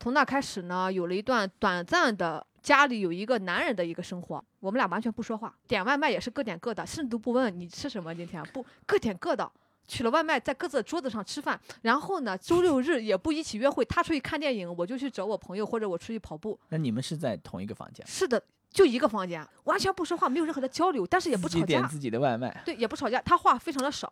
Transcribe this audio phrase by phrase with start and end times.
[0.00, 4.44] 从那开始呢，有了一段短暂的家里有一个男人的一个生活。
[4.60, 8.14] 我们俩完全不说话，点外卖也是各点各的，甚至都不问你吃什么。
[8.14, 9.50] 今天不各点各的，
[9.86, 11.58] 取了外卖在各自的桌子上吃饭。
[11.82, 16.58] 然后呢，周六日也不一起约会，他出去看电影，我就去找我朋友，或者我出去跑步。
[16.68, 18.06] 那你们是在同一个房间？
[18.06, 18.42] 是的。
[18.78, 21.66] 就一个房间，完全不说话，没有任何的交流，但是也不吵架。
[21.66, 22.62] 点自己的外卖。
[22.64, 23.20] 对，也不吵架。
[23.22, 24.08] 他话非常的少，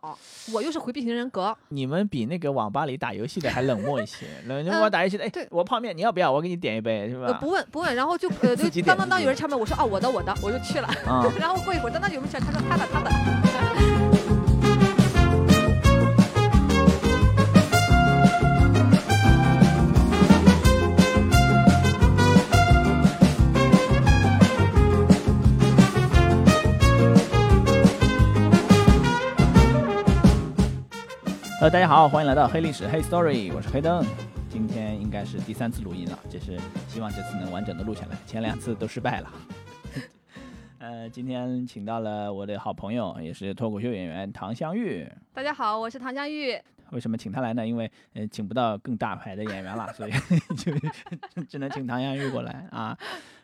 [0.51, 1.55] 我又是回避型人格。
[1.69, 4.25] 你们比那个网吧里打游戏的还冷漠一些。
[4.45, 6.29] 冷漠 打游戏的，哎对，我泡面，你要不要？
[6.29, 7.31] 我给你点一杯，是吧？
[7.39, 10.89] 不问不问，然后就 呃，就当当当有人敲门，我说啊，我的我的，我就去了。
[11.39, 13.96] 然后过一会儿，当当有人敲，他说他的他的。
[31.59, 34.05] 呃，大家好，欢迎来到黑历史黑 story，我是黑灯。
[34.47, 36.55] 今天应该是第三次录音了，这是
[36.87, 39.33] 希望这次能完整的录下来，前两次都失败了。
[40.77, 45.11] 呃，今天请到了我的好朋友，也是脱口秀演员唐香玉。
[45.33, 46.55] 大家好，我是唐香玉。
[46.91, 47.65] 为什么请他来呢？
[47.65, 50.11] 因为呃，请不到更大牌的演员了， 所以
[50.55, 50.71] 就
[51.49, 52.95] 只能请唐香玉过来啊。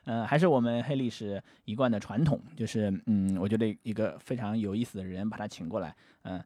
[0.05, 6.39] 呃，还是我们黑历史一贯的传统，就是嗯，我觉得一个非常有意思的人，把他请过来，嗯，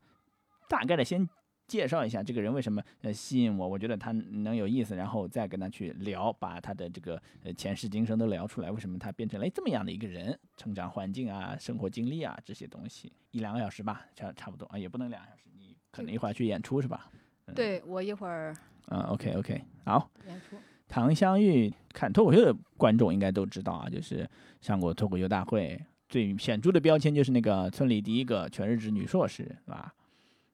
[0.70, 1.28] 大概的先。
[1.68, 3.68] 介绍一下这个人为什么呃吸引我？
[3.68, 8.72] 我觉得他能有意思，然后再跟他去聊，把他的这个呃前世今生都聊出来。
[8.72, 10.38] 为什么他变成了这么样的一个人？
[10.56, 15.44] 成长环境啊，生活经历啊，这些东西，一两个小时吧，差差不多啊，也不能两个小时。
[15.58, 17.12] 你可能一会儿去演出是吧？
[17.54, 18.56] 对我一会儿。
[18.88, 20.10] 嗯，OK OK，好。
[20.26, 20.56] 演出。
[20.88, 24.26] 唐香玉，看脱口秀的观众应该都知道啊，就是
[24.62, 29.94] 上过脱口秀大会，最显著的标签就是那个村里第一个全日制女硕士，是吧？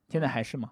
[0.10, 0.72] 现在还是吗？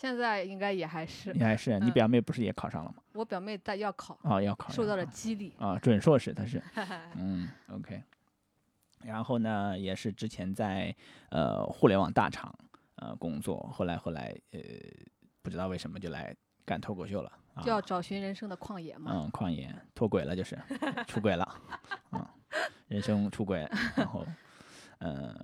[0.00, 3.02] 现在应该也还是，你还是你表妹不是也考上了吗？
[3.12, 6.62] 我表妹在要考啊，要考，受到了激励啊，准硕士她是，
[7.16, 8.02] 嗯，OK。
[9.04, 10.94] 然后呢，也是之前在
[11.28, 12.50] 呃互联网大厂
[12.94, 14.60] 呃工作，后来后来呃
[15.42, 17.30] 不知道为什么就来干脱口秀了，
[17.62, 19.10] 就要找寻人生的旷野嘛。
[19.14, 20.58] 嗯，旷野脱轨了就是
[21.06, 21.46] 出轨了，
[22.12, 22.26] 嗯，
[22.88, 24.26] 人生出轨，然后。
[25.02, 25.34] 嗯，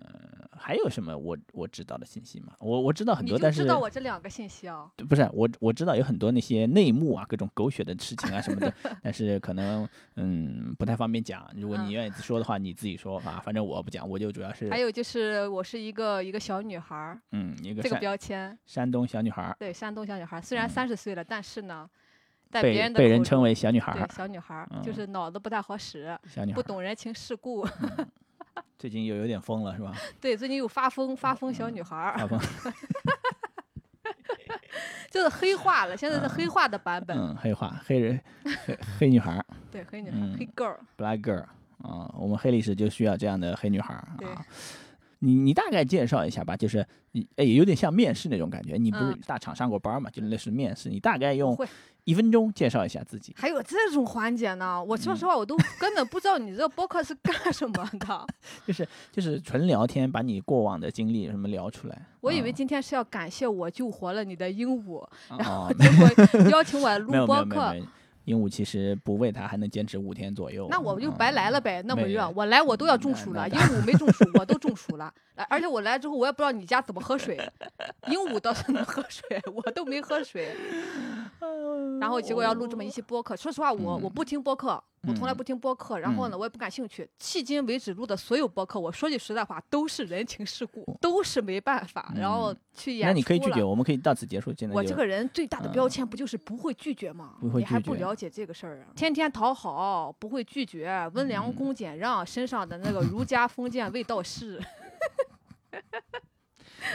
[0.53, 2.53] 还有什么我我知道的信息吗？
[2.61, 4.91] 我我知道很多，但是知道我这两个信息啊？
[5.09, 8.73] 不是我我知道有很多那些内幕啊，各种狗血的事情啊什么的，
[9.03, 11.51] 但是可能嗯不太方便讲。
[11.57, 14.69] 如果你愿意说的话，你自己说啊，反正我不讲，我就主要是。
[14.69, 19.57] 还有就是我是一个一个小女孩儿，嗯，一个这个标签，山东小女孩儿。
[19.59, 21.89] 对，山东小女孩儿，虽然三十岁了，但是呢，
[22.51, 26.15] 在别人被人称为小女孩儿，小女孩儿就是脑子不太好使，
[26.55, 27.67] 不懂人情世故。
[28.79, 29.93] 最近又有点疯了，是吧？
[30.21, 32.41] 对，最近又发疯，发疯小女孩儿，发疯，
[35.11, 35.97] 就是黑化了。
[35.97, 38.21] 现在是黑化的版本，嗯，黑化，黑人，
[38.65, 41.45] 黑黑女孩儿，对，黑女孩，黑 girl，black girl，
[41.83, 44.45] 啊，我们黑历史就需要这样的黑女孩儿啊。
[45.21, 48.77] 你你大概介绍一下吧，就是你哎，有点像面试那种感觉。
[48.77, 50.11] 你不是大厂上过班嘛？
[50.11, 51.57] 就类似面试，你大概用。
[52.05, 54.81] 一分钟介绍一下自己，还有这种环节呢？
[54.81, 58.27] 我说实话，我都根本不知道你这个播客是干什么的。
[58.65, 62.07] 就是就是纯聊天，把你过往的经历什么聊出来。
[62.21, 65.05] 我以为今天是要感谢我救活了你的鹦鹉，
[65.37, 67.75] 然后结果邀请我来录播客。
[68.27, 70.67] 鹦鹉其实不喂它还能坚持五天左右。
[70.69, 73.49] 那我就白来了呗，那么热，我来我都要中暑了。
[73.49, 75.13] 鹦鹉没中暑，我都中暑了。
[75.49, 77.39] 而且我来之后，我也不知道你家怎么喝水。
[78.09, 80.49] 鹦鹉倒是能喝水，我都没喝水。
[82.01, 84.83] 然后结果要录这么一期播客，说实话，我我不听播客。
[85.07, 87.09] 我从来不听播客，然后呢，我也不感兴趣。
[87.21, 92.13] 迄今为止录的所有播客，我说句实在话，都是人情世故，都是没办法。
[92.17, 93.09] 然后去演。
[93.09, 94.53] 那你可以拒绝，我们可以到此结束。
[94.73, 97.35] 我这个人最大的标签不就是不会拒绝吗？
[97.55, 98.87] 你还不了解这个事儿啊？
[98.97, 104.61] 天天讨好，不会拒绝，温良恭俭让，身上的那个儒家封建味道是。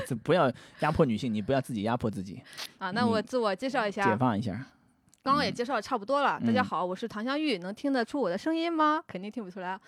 [0.08, 2.42] 这不要压迫女性，你不要自己压迫自己。
[2.78, 4.04] 啊，那我自我介绍一下。
[4.04, 4.66] 解放一下。
[5.24, 9.04] 刚刚也介绍的差不多了，大家好，我是唐香玉，能听得出我的声音吗？
[9.06, 9.80] 肯定听不出来，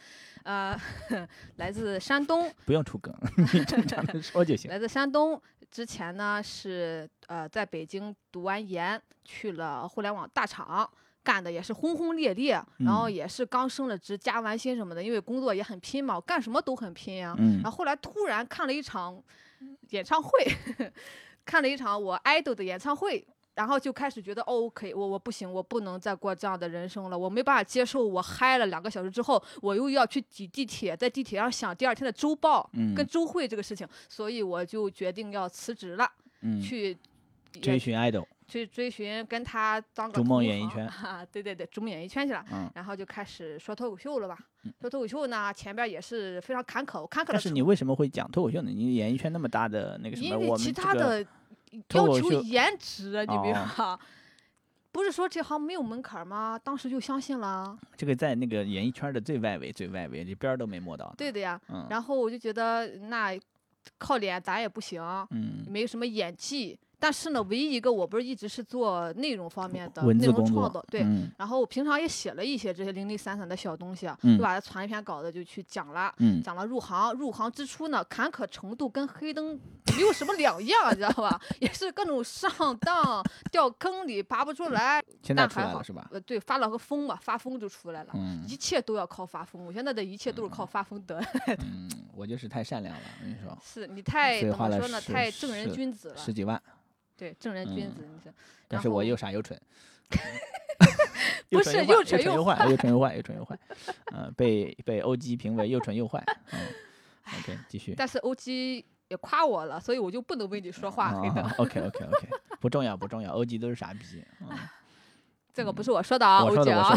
[0.44, 0.80] 呃，
[1.58, 3.12] 来自山东，不用出梗，
[3.68, 4.70] 正常的说就行。
[4.70, 5.42] 来自山东，
[5.72, 10.88] 之前呢是呃在北京读完研，去了互联网大厂，
[11.24, 17.36] 干的也是轰轰烈烈，然后也是刚升了职，加完薪什么的，因为工作也很拼嘛，干什么都很拼呀。
[17.64, 19.20] 然后后来突然看了一场
[19.90, 20.30] 演唱会，
[21.44, 23.26] 看了一场我 idol 的演唱会。
[23.56, 28.04] 然后就开始觉得，OK，我我不行，我不能再过这样的人生了，我没办法接受。
[28.06, 36.10] 我嗨了两个小时之后，我又要去挤地铁，在地铁上想第二天的周报跟周会这个事情，所以我就决定要辞职了，
[36.62, 36.98] 去
[37.62, 42.44] 追寻 idol，去追寻跟他当个逐梦演艺圈啊，对对对，逐梦演艺圈去了。
[42.52, 44.38] 嗯，然后就开始说脱口秀了吧？
[44.82, 48.72] 说脱口秀呢，前边也是非常坎坷，我坎坷的但是你为什么会讲脱口秀呢？
[48.72, 51.26] 你演艺圈那么大的那个什么，因为其我们这个他的
[51.94, 54.00] 要求颜值，你明白哦吗？
[54.92, 56.60] 不是说这行没有门槛吗？
[56.64, 57.78] 当时就相信了。
[57.98, 61.14] 这个在那个演艺圈的最外围、最外围，你边儿都没摸到。
[61.18, 61.60] 对的呀。
[61.70, 63.36] 嗯然后我就觉得那
[63.98, 66.80] 靠脸咱也不行，嗯，没什么演技。
[67.04, 71.02] 但是呢，唯一一个我不是一直是做内容方面的内容创作，对。
[71.02, 76.14] 嗯然后我平常也写了一些这些零零散散的小东西啊，嗯就把它传一篇稿子就去讲了。
[76.20, 79.60] 嗯，讲了入行，入行之初呢，坎坷程度跟黑灯
[79.98, 81.38] 没有什么两样，你知道吧？
[81.60, 83.22] 也是各种上当、
[83.52, 85.04] 掉坑里拔不出来。
[85.22, 86.08] 现在但还好出来了是吧？
[86.14, 88.12] 呃，对，发了个疯嘛，发疯就出来了。
[88.14, 91.64] 嗯一切都要靠发疯，我现在的一切都是靠发疯得来的。
[91.64, 95.02] 嗯，我就是太善良了，我跟你说，是你太怎么说呢？
[95.02, 96.18] 太正人君子了。
[96.18, 96.62] 十几万，
[97.16, 98.34] 对，正人君嗯子，你是。
[98.68, 99.60] 但是我又傻又蠢。
[101.50, 103.58] 不是又蠢又坏，又蠢又坏， 又蠢又坏。
[104.12, 106.24] 嗯，被被欧基评为又蠢又坏。
[106.52, 106.60] 嗯
[107.40, 107.94] ，OK，继续。
[107.96, 111.42] 但是欧基也夸我了，所以我就不能为你说话，黑的。
[111.58, 112.28] OK OK OK，
[112.60, 114.26] 不重要不重要，欧基都是傻逼。
[114.42, 114.50] 嗯，
[115.54, 116.90] 这个不是我说的啊，欧姐啊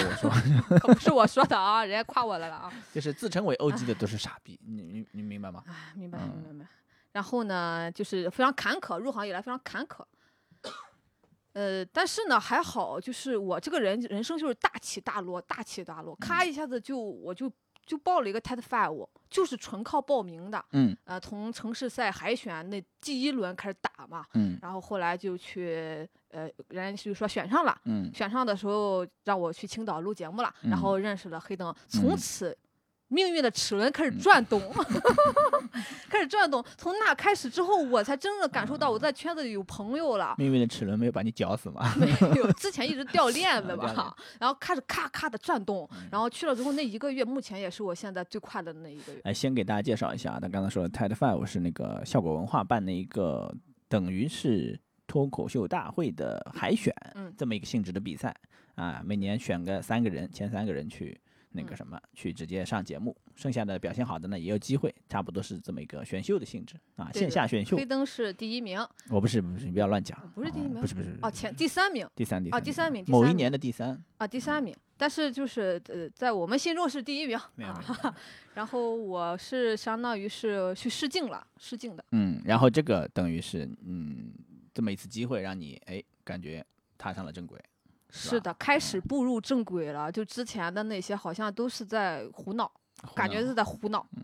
[0.80, 2.72] 不是我说的啊，人家夸我来了啊。
[2.94, 5.62] 就是自称为欧基的都是傻逼，你你你明白吗？
[5.68, 6.66] 啊，明白嗯明白明白。
[7.16, 10.04] 然后呢，就是非常坎坷，入行以来非常坎坷。
[11.54, 17.50] 呃，但是呢，还好，就是我这个人人生就是大起大落，大起大落，咔嗯一下子就我就
[17.86, 20.62] 就报了一个 TED Five，就是纯靠报名的。
[20.72, 27.80] 嗯呃，从城市赛海选那第一轮开始打嘛，嗯然后后来就去呃，人家就说选上了。
[27.86, 32.54] 嗯选上的时候让我去青岛录节目了，然嗯后认识了黑灯，从嗯此
[33.08, 34.60] 命运的齿轮开始嗯转动，
[36.10, 36.64] 开始转动。
[36.76, 40.34] 从那开始之后，我才真的感受到我在圈子里有朋友了。
[40.38, 41.94] 命运的齿轮没有把你绞死吗？
[41.96, 49.20] 没有，之前一直掉 链子啊掉链嘛，然后开始咔咔的转动，嗯然后去了之后那一个月，目前也是我现在最快乐的那一个月。
[49.24, 53.54] 来，先给大家介绍一下，他刚才说的 TED Five 是那个效果文化办的一个，
[53.88, 58.34] 等于是脱口秀大会的海选，嗯这么一个性质的比赛
[58.74, 61.18] 啊，每年选个三个人，前三个人去
[61.56, 67.84] 那个嗯什么，去直接上节目，剩下的表现好的呢也有机会，差不多是这么一个选秀的性质啊，线下选秀黑。
[67.84, 77.38] 灯是第一名，我不是不是，你不要乱讲，啊不是第一名不是不是哦，前第三名第三第哦，第三名，某一年的第三，啊，第三名，但是就是呃，在我们心中是第一名。
[78.54, 82.04] 然后我是相当于是去试镜了，试镜的。
[82.12, 84.32] 嗯，然后这个等于是嗯
[84.72, 86.64] 这么一次机会，让你哎感觉
[86.96, 87.60] 踏上了正轨。
[88.16, 90.10] 是的，开始步入正轨了。
[90.10, 92.70] 就之前的那些好像都是在胡闹，
[93.14, 94.06] 感觉是在胡闹。
[94.16, 94.22] 嗯，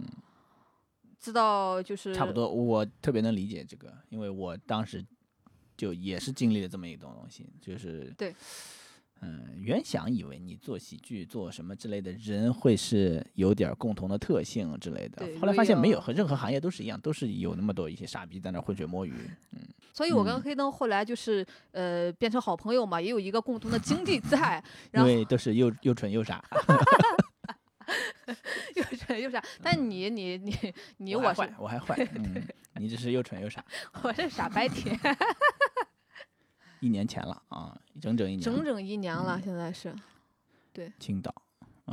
[1.20, 2.32] 知道就是差不。
[2.32, 5.04] 多，我特别能理解这个，因为我当时
[5.76, 8.34] 就也是经历了这么一种东西，就是对，
[9.24, 19.14] 嗯，原想以为你做喜剧、做什么之类的人会是有点共同的特性之类的，后来发现没有，和任何行业都是一样，都是有那么多一些傻逼在那儿浑水摸鱼。
[19.52, 19.60] 嗯
[19.94, 24.56] 所以我跟嗯黑灯后来就是呃变成好朋友嘛，也有一个共同的经历在。
[24.88, 26.42] 因然后为都是又又蠢又傻，
[28.74, 32.42] 又蠢又傻， 但你你你你我是我还坏，我还坏， 嗯，
[32.76, 33.62] 你只是又蠢又傻。
[34.02, 34.98] 我是傻白甜，
[36.82, 39.94] 一年前了啊，整整一年了，整整一年了，现在是。
[40.72, 41.32] 对青岛。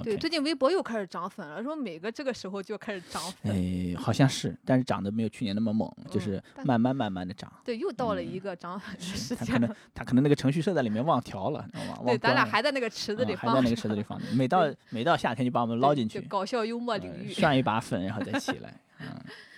[0.03, 3.51] 对最近微博又开始涨粉了，说每个这个时候就开始涨粉。
[3.51, 7.51] 哎，好像是，但是涨得没有去年那么猛，就嗯是慢慢慢慢的涨。
[7.65, 9.46] 对，又到了嗯一个涨粉时间了。
[9.46, 12.03] 他可能他可能那个程序设在里面忘调了，知道吗？
[12.05, 17.27] 对，咱俩还在那个池子里放着，嗯还在那个池子里放着，每到每到夏天就把我们捞进去，就搞笑幽默领域。
[17.29, 19.08] 呃涮一把粉，然后再起来，嗯，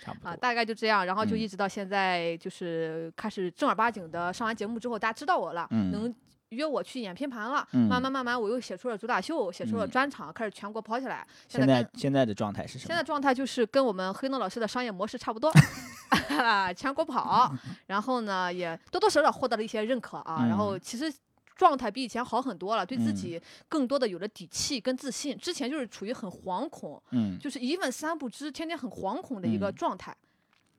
[0.02, 0.36] 差不多啊，多。
[0.40, 6.14] 大概就这样，然后就嗯一直到现在，就是开始正儿八经的上完节目之后，大家知道我了，嗯能
[6.50, 7.66] 约我去演拼盘了。
[7.72, 11.26] 嗯慢慢慢慢，我又写出了主打秀，写出了嗯专场，开始全国跑起来。
[11.48, 12.86] 现在在现在的状态是什么？
[12.88, 15.50] 现在状态就是跟我们黑诺老师的商业模式差不多
[16.76, 17.52] 全国跑，
[17.86, 21.12] 然后呢也多多少少获得了一些认可啊，然后嗯其实。
[21.56, 25.36] 状态比以前好很多了，对自嗯己更多的有了底气跟自信。
[25.36, 30.16] 之前就是处于很惶恐，嗯，就是一问三不知，天天很惶恐的一个嗯状态。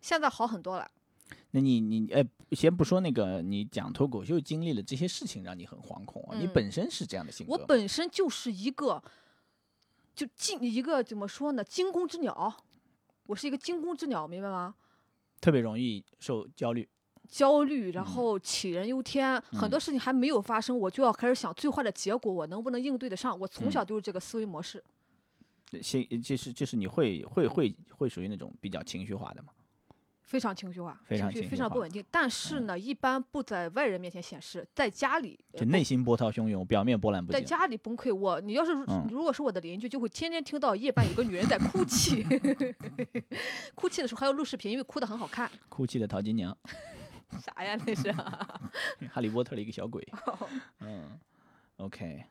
[0.01, 0.89] 现在好很多了。
[1.51, 6.37] 那你你哎，先不说那个，你讲脱口秀经历了这些事情，让你很惶恐啊。
[6.37, 9.01] 你嗯本身是这样的性格，我本身就是一个，
[10.15, 11.63] 就惊一个怎么说呢？
[11.63, 12.55] 惊弓之鸟，
[13.27, 14.75] 我是一个惊弓之鸟，明白吗？
[15.39, 16.87] 特别容易受焦虑。
[17.27, 23.37] 焦虑，然嗯后杞人忧天，很嗯多事情还没有发生，我就要开始想最坏的结果，我能不能应对得上？
[23.39, 24.83] 我从嗯小就是这个思维模式。
[25.81, 29.49] 心就是就是你会会会会属于那种比较情绪化的吗？
[30.21, 32.03] 非常情绪化，非常情绪化非常不稳定。
[32.09, 37.39] 但是呢，一般不在外人面前显示，在家里呃就内心波涛汹涌，表面波澜不惊。
[37.39, 38.13] 在家里崩溃。
[38.13, 38.71] 我，你要是
[39.09, 42.23] 如果是我的邻居，就会天天听到夜半有个女人在哭泣，
[43.75, 45.51] 哭泣的时候还要录视频，因为哭的很好看。
[45.69, 46.55] 哭泣的淘金娘，
[47.39, 48.11] 啥呀那是？
[49.11, 50.05] 哈利波特的一个小鬼。
[50.81, 51.19] 嗯
[51.77, 52.23] ，OK，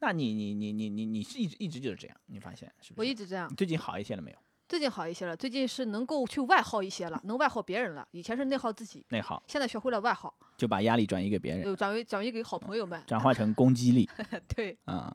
[0.00, 3.00] 那你你你你你你是一直一直就是这样，你发现是不是？
[3.00, 4.38] 我一直这样，最近好一些了没有？
[4.68, 8.08] 最近好一些了，最近是能够去外耗一些了，能外耗别人了。
[8.12, 13.02] 以前是内耗自己，内耗现在学会了外耗，就把压力转移给别人，就转为转移给好朋友们。
[13.06, 14.08] 转化成攻击力
[14.48, 15.14] 对，啊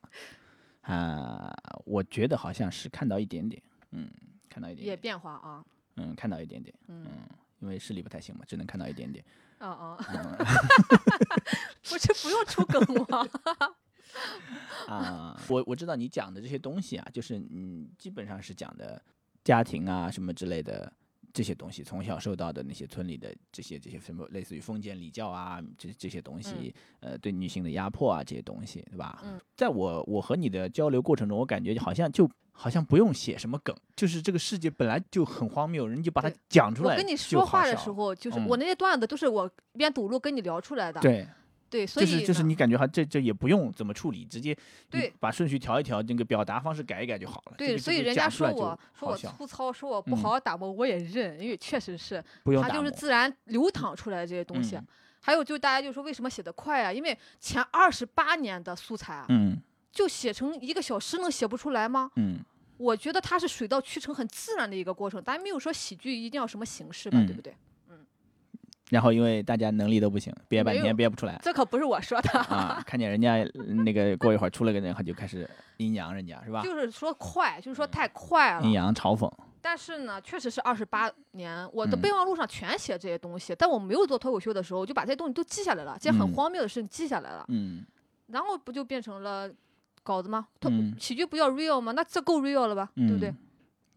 [0.82, 1.52] 啊！
[1.86, 3.60] 我觉得好像是看到一点点，
[3.92, 4.08] 嗯，
[4.48, 7.28] 看到一点也，变化啊，嗯，看到一点点，嗯嗯，
[7.60, 9.24] 因为视力不太行嘛，只能看到一点点。
[9.60, 10.38] 哦哦，嗯
[11.90, 13.28] 不是不用出梗吗？
[14.88, 19.02] 啊，我我知道你讲的这些东西啊，就是嗯，基本上是讲的
[19.44, 20.92] 家庭啊什么之类的
[21.34, 29.22] 这些东西，从小受到的那些村里的这些这些什么类似于封建礼教啊，这这些东西，呃，对女性的压迫啊这些东西，对吧？
[29.26, 36.96] 嗯，在我我和你的交流过程中，我感觉好像就好像不用写什么梗，就是这个世界本来就很荒谬，人就把它讲出来。
[36.96, 41.00] 我跟你说话的时候，就是嗯我那些段子都是我一边堵路跟你聊出来的。
[41.00, 41.28] 对，
[41.70, 44.58] 对，所以就是就是你感觉哈，这这也不用怎么处理，直接
[44.90, 47.54] 对把顺序调一调，那个表达方式改一改就好了。
[47.58, 52.24] 对，这个所以人家说我说我粗糙，说我不嗯好好打磨，我也认，因为确实是
[52.60, 54.76] 它就是自然流淌出来的这些东西。
[54.76, 54.88] 嗯
[55.20, 56.94] 还有就大家就说为什么写得快啊？
[56.94, 59.62] 因为前二十八年的素材啊，嗯
[59.98, 62.12] 就写成一个小时能写不出来吗？
[62.18, 62.38] 嗯
[62.78, 67.56] 我觉得它是水到渠成、很自然的一个过程，咱没有说喜剧一定要什么形式吧，对嗯不对？
[67.90, 67.98] 嗯
[68.92, 76.62] 然后因为大家能力都不行，憋半没有天憋不出来这可不是我说的，啊，看见人家呃那个 过一会儿出了个人，他就开始阴阳人家是吧？
[76.62, 78.74] 就是说快，就是说太快了阴。
[78.74, 79.28] 阳嘲讽，
[79.60, 83.56] 但是呢，确实是二十八年，我的嗯备忘录上全写这些东西。
[83.58, 87.84] 但我没有做脱口秀的时候，我就把这些东西都记下来了，这些很嗯荒谬的事情记下来了，嗯
[88.28, 89.50] 然后不就变成了
[90.08, 90.48] 稿子吗？
[90.62, 91.92] 他嗯喜剧不要 real 吗？
[91.92, 92.90] 那这够 real 了吧？
[92.96, 93.38] 对不对嗯？，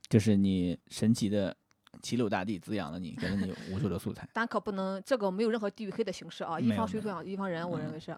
[0.08, 1.56] 就是你神奇的
[2.02, 4.28] 齐鲁大地滋养了你，给了你无数的素材。
[4.34, 8.16] 咱可不能，这个没有任何地域黑的形式啊，一没有方水土养一方人，我认嗯为是。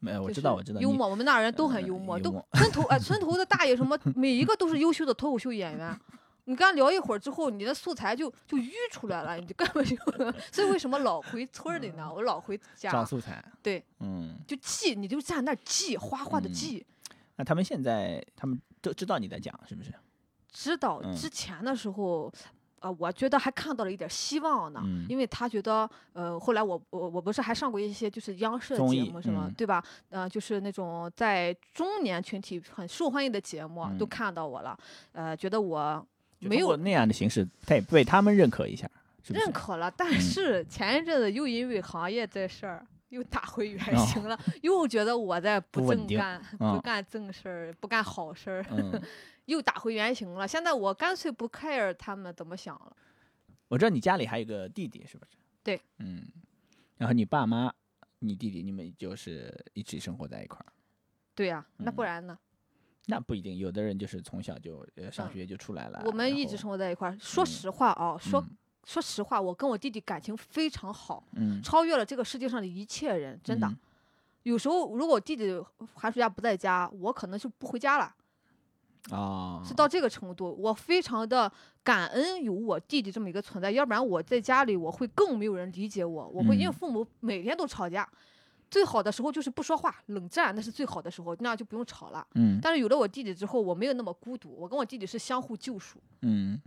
[0.00, 5.96] 没有，我就知道，我知道，你幽默，我们那儿人都很呃幽默，都默 村头哎，村头的大爷什么， 每一个都是优秀的脱口秀演员。
[6.46, 9.94] 你跟他聊一会儿之后，你的素材就就淤出来了，你就根本就，
[10.50, 12.10] 所以为什么老回村儿里呢？
[12.12, 16.84] 我老回找家素材，对，嗯，就记，你就在那儿记，哗哗的嗯记。
[17.40, 19.90] 那他们现在他们都知道你在讲是不是？
[20.52, 22.30] 知道嗯之前的时候，
[22.80, 29.82] 啊，我觉得还看到了一点希望呢，嗯因为他觉得，呃，后来我我我不是还上过一些就是央视的节目什么，嗯对吧？
[30.10, 34.78] 呃，就是那种在中年群体很受欢迎的节目，都嗯看到我了，
[35.12, 36.06] 呃，觉得我
[36.40, 38.86] 没有那样的形式，他也被他们认可一下，
[39.22, 39.50] 是是认？
[39.50, 42.84] 可了，但嗯是前一阵子又因为行业这事儿。
[43.10, 49.00] 又打回原哦形了，又觉得我在不正干、嗯不干正事儿、不干好事儿，嗯，
[49.46, 50.46] 又打回原形了。
[50.48, 52.96] 现在我干脆不 care 他们怎么想了。
[53.68, 55.30] 我知道你家里还有个弟弟，是不是？
[55.62, 56.24] 对，嗯，
[56.96, 57.72] 然后你爸妈、
[58.20, 60.72] 你弟弟，你们就是一起生活在一块儿。
[61.34, 62.38] 对呀、那不嗯然呢？
[63.06, 66.02] 那不一定，有的人就是从小就呃上嗯学就出来了。
[66.04, 67.16] 我们一直生活在一块儿。
[67.18, 68.44] 说嗯实话啊，说
[68.84, 73.66] 实话，我跟我弟弟感情非常好，嗯，超越了这个世界上的一切人，真的。
[73.66, 73.76] 嗯
[74.44, 78.14] 有时候如果我弟弟寒暑假不在家，我可能就不回家了，
[79.10, 80.56] 哦，是到这个程度。
[80.58, 81.52] 我非常的
[81.84, 88.08] 感恩有我弟弟这么一个存在，要不然我在家里我会更没有人理解我，我会因为嗯父母每天都吵架。
[88.70, 92.26] 最好的时候就是不说话，冷战，那是最好的时候，那样就不用吵了。
[92.34, 96.00] 嗯但是有了我弟弟之后，我没有那么孤独，我跟我弟弟是相互救赎。
[96.22, 96.58] 嗯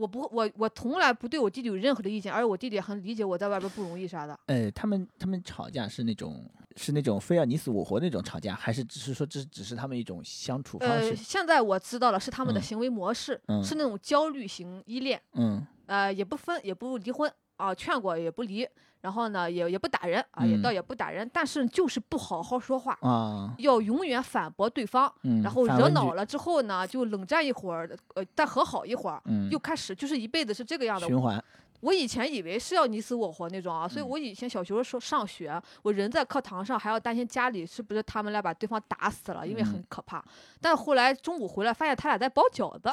[0.00, 4.38] 我不，我我从来不对我弟弟有任何的意见，而且我弟弟很理解我在外边不容易啥的。
[4.46, 6.44] 呃，他们他们吵架是那种
[6.76, 11.16] 是那种非要你死我活那种吵架，还是只是说这只是他们一种相处方呃，式？
[11.16, 17.30] 现在我知道了，是他们的嗯行为模式，嗯是那种焦虑型依恋，嗯呃，也不分，也不离婚
[17.60, 18.66] 啊，劝过也不离，
[19.02, 20.74] 然后呢，也也不打人啊，也倒嗯。
[20.74, 29.20] 也不打人，但是就是不好好说话，啊，要永远反驳对方，嗯，然后惹恼了之后呢，就冷战一会儿，呃，再和好一会儿。
[29.26, 31.42] 嗯，又开始就是一辈子是这个样的，循环，
[31.80, 34.08] 我以前以为是要你死我活那种啊，所以嗯。
[34.08, 39.84] 我以前小学的时候上学，我人在课堂上还要担心家里是不是他们俩把对方打死了，因为很嗯。
[39.88, 40.22] 可怕。
[40.60, 42.90] 但后来中午回来发现他俩在包饺子，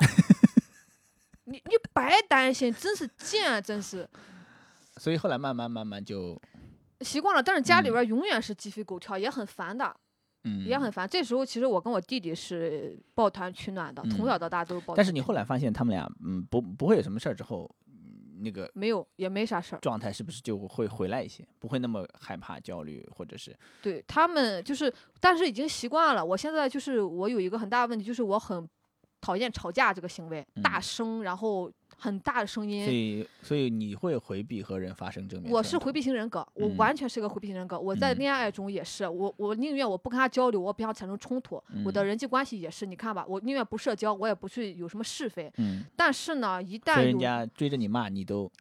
[1.46, 4.08] 你你白担心，真是贱，真是
[4.98, 6.40] 所以后来慢慢慢慢就
[7.02, 7.42] 习惯了。
[7.42, 9.96] 但是家里嗯边永远是鸡飞狗跳，也很烦的，
[10.44, 11.08] 嗯也很烦。
[11.08, 14.98] 这时候其实我跟我弟弟是抱团取暖的，从嗯小到大都是抱团取暖。
[14.98, 19.80] 但是你后来发现他们俩，嗯，不不会有什么事儿之后，嗯那个没有也没啥事儿。
[19.80, 26.24] 状态是不是就会回来一些，不会那么害怕、焦虑，或者是对他们就是，但是已经习惯了。
[26.24, 28.68] 我现在就是我有一个很大的问题，就是我很
[29.20, 32.94] 讨厌吵架这个行为，大嗯声，然后很大的声音所。
[32.94, 37.80] 以所以你会回避和人发生正面我是回避型人格，我嗯完全是个回避型人格。
[37.80, 41.62] 我在嗯恋爱中也是，我我宁愿我不跟他交流，我不想产生冲突。
[41.84, 45.52] 我的嗯人际关系也是，你看吧，我宁愿不社交，我也不去有什么是非。
[45.58, 48.52] 嗯，但是呢，一旦人家追着你骂你都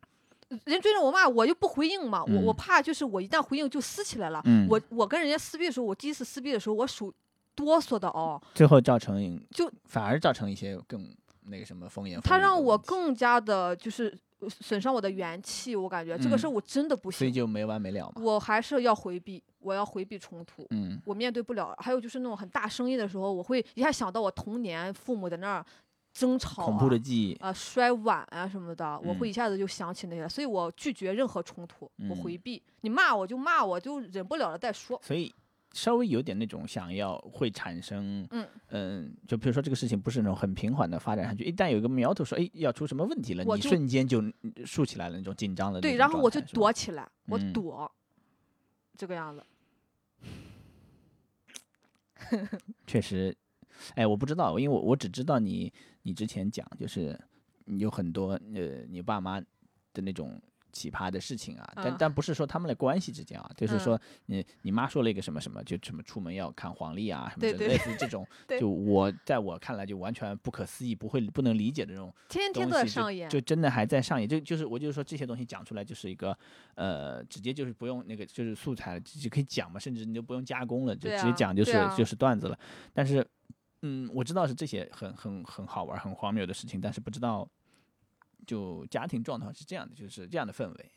[0.65, 4.41] 人追着我骂，我又不回应嘛，我我嗯怕就是我一旦回应就撕起来了。
[4.45, 7.13] 嗯我我跟人家撕逼的时候，我第一次撕逼的时候，我手
[7.55, 11.09] 哆嗦的哦，最后造成就反而造成一些更
[11.47, 18.23] 那个什么风言风他让我更加的就是呃损伤我的元气，我感觉这个事儿嗯我真的不行，所以就没完没了嘛。
[18.23, 20.67] 我还是要回避，我要回避冲突。
[20.71, 25.65] 嗯我面对不了，还有就是那种很大声音的时候，我会一下想到我童年父母在那儿
[26.13, 32.63] 争吵、啊、恐怖的记忆，啊、摔碗啊什么的，我会嗯一下子就想起那些，所以我拒绝任何冲突，我嗯回避。
[32.81, 34.99] 你骂我就骂我，就忍不了了再说。
[35.03, 35.35] 所以
[35.77, 38.27] 稍微有点那种想要会产生，
[38.71, 39.15] 嗯。
[39.29, 47.53] 就比如说这个事情不是那种很平缓的发展下去，一旦有一个苗头说，哎，要出什么问题了，你瞬间就嗯竖起来了那种紧张的对，然后我就躲起来，我嗯。
[47.53, 47.93] 躲，
[48.97, 49.45] 这个样子。
[52.87, 53.37] 确实，
[53.95, 57.19] 哎，我不知道，因为我我只知道你你之前讲就是
[57.67, 59.39] 你有很多呃你爸妈
[59.93, 60.41] 的那种
[60.77, 61.97] 奇葩的事情啊，但嗯。
[61.99, 63.81] 但不是说他们的关系之间啊，就是嗯。
[63.81, 68.27] 说你你妈说了一个什么什么，就什么出门要看黄历啊什么对对之类类似这种，
[68.61, 76.37] 就我在我看来就完全不可思议，不会不能理解的这种天天都在东西就上演，就真的还在上演，就就是我就是说这些东西讲出来就是一个
[76.75, 82.59] 呃，直接就是不用那个就是素材了，就就可以讲嘛，甚至你就不用加工了，就直接讲就是、就是段子了。
[82.93, 83.27] 但是
[83.83, 87.49] 嗯，我知道是这些很很很好玩、很荒谬的事情，但是不知道
[88.47, 90.91] 就家庭状态是这样的，就是这样的氛围。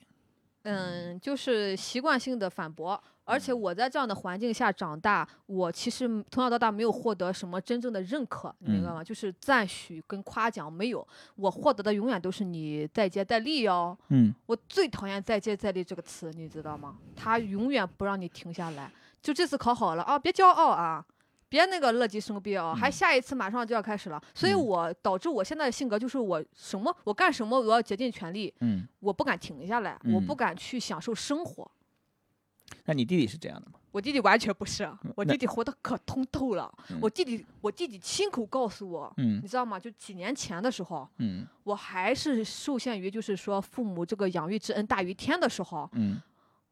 [0.64, 9.04] 嗯，就是习惯性的反驳，而且嗯我在这样的环境下长大，我其实从小到大没有获得什么真正的认可，你明白嗯吗？
[9.04, 13.98] 就是赞许跟夸奖没有，我获得的永远都是你再接再厉哦。
[14.10, 16.98] 嗯我最讨厌再接再厉这个词，你知道吗？
[17.16, 18.92] 他永远不让你停下来。
[19.22, 21.04] 就这次考好了啊，别骄傲啊，
[21.50, 24.22] 别那个乐极生悲啊，还嗯下一次马上就要开始了。
[24.34, 31.70] 所以嗯我导致我现在的性格就是我什么我干什么我要竭尽全力，嗯，我不敢停下来，我不嗯敢去享受生活。
[32.86, 33.80] 那你弟弟是这样的吗？
[33.92, 36.72] 我弟弟完全不是，啊我弟弟活得可通透了。
[36.92, 39.80] 嗯我弟弟，我弟弟亲口告诉我，嗯你知道吗？
[39.80, 46.22] 就几年前的时候，嗯我还是受限于就是说父母这个养育之恩大于天的时候，嗯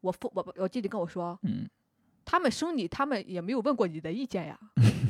[0.02, 1.68] 我父我我弟弟跟我说，嗯
[2.30, 4.60] 他们生你，他们也没有问过你的意见呀，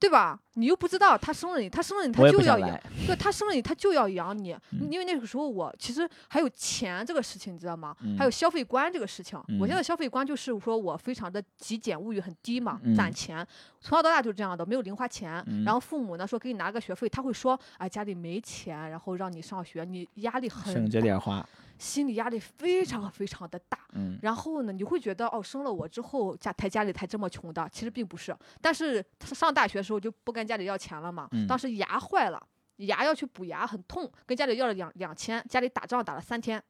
[0.00, 0.38] 对吧？
[0.54, 2.80] 你又不知道他生了你，他生了你，他就要养，。
[3.06, 4.52] 对他生了你，他就要养你。
[4.72, 7.96] 嗯因为那个时候我其实还有钱这个事情，你知道吗？
[8.02, 9.38] 嗯还有消费观这个事情。
[9.60, 13.46] 我现嗯在消费观就是说我非常的极简，物欲很低嘛，嗯攒钱，
[13.80, 15.42] 从小到大就是这样的，没有零花钱。
[15.46, 21.46] 嗯然后父母呢说给你拿个学费，他会说，哎，家里没钱，然后让你上学，你压力很省着，点花。
[21.78, 23.78] 心理压力非常非常的大。
[23.92, 28.36] 嗯然后呢，你会觉得哦，生了我之后家才家里才这么穷的，其实并不是。
[28.60, 32.42] 但是他上大学的时候就不跟家里要钱了嘛，嗯当时牙坏了，
[32.76, 36.62] 牙要去补牙，很痛，跟家里要了两两千，家里打仗打了三天，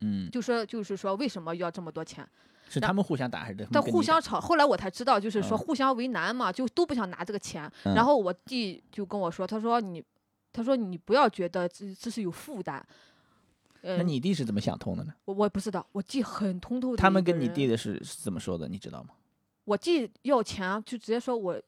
[0.00, 2.26] 嗯，就说就是说为什么要这么多钱？
[2.68, 3.80] 是他们互相打还是他？
[3.80, 7.68] 互相吵，后来我才知道，就是说嗯互相为难嘛，就都不想拿这个钱。
[7.84, 10.00] 嗯然后我弟就跟我说，他说你，
[10.52, 12.86] 他说你不要觉得这这是有负担。
[13.82, 15.14] 那嗯，你弟是怎么想通的呢？
[15.24, 16.96] 我我也不知道，我弟很通透的。
[16.96, 18.68] 他们跟你弟，的是是怎么说的？
[18.68, 19.10] 你知道吗？
[19.64, 21.60] 我弟要钱就直接说我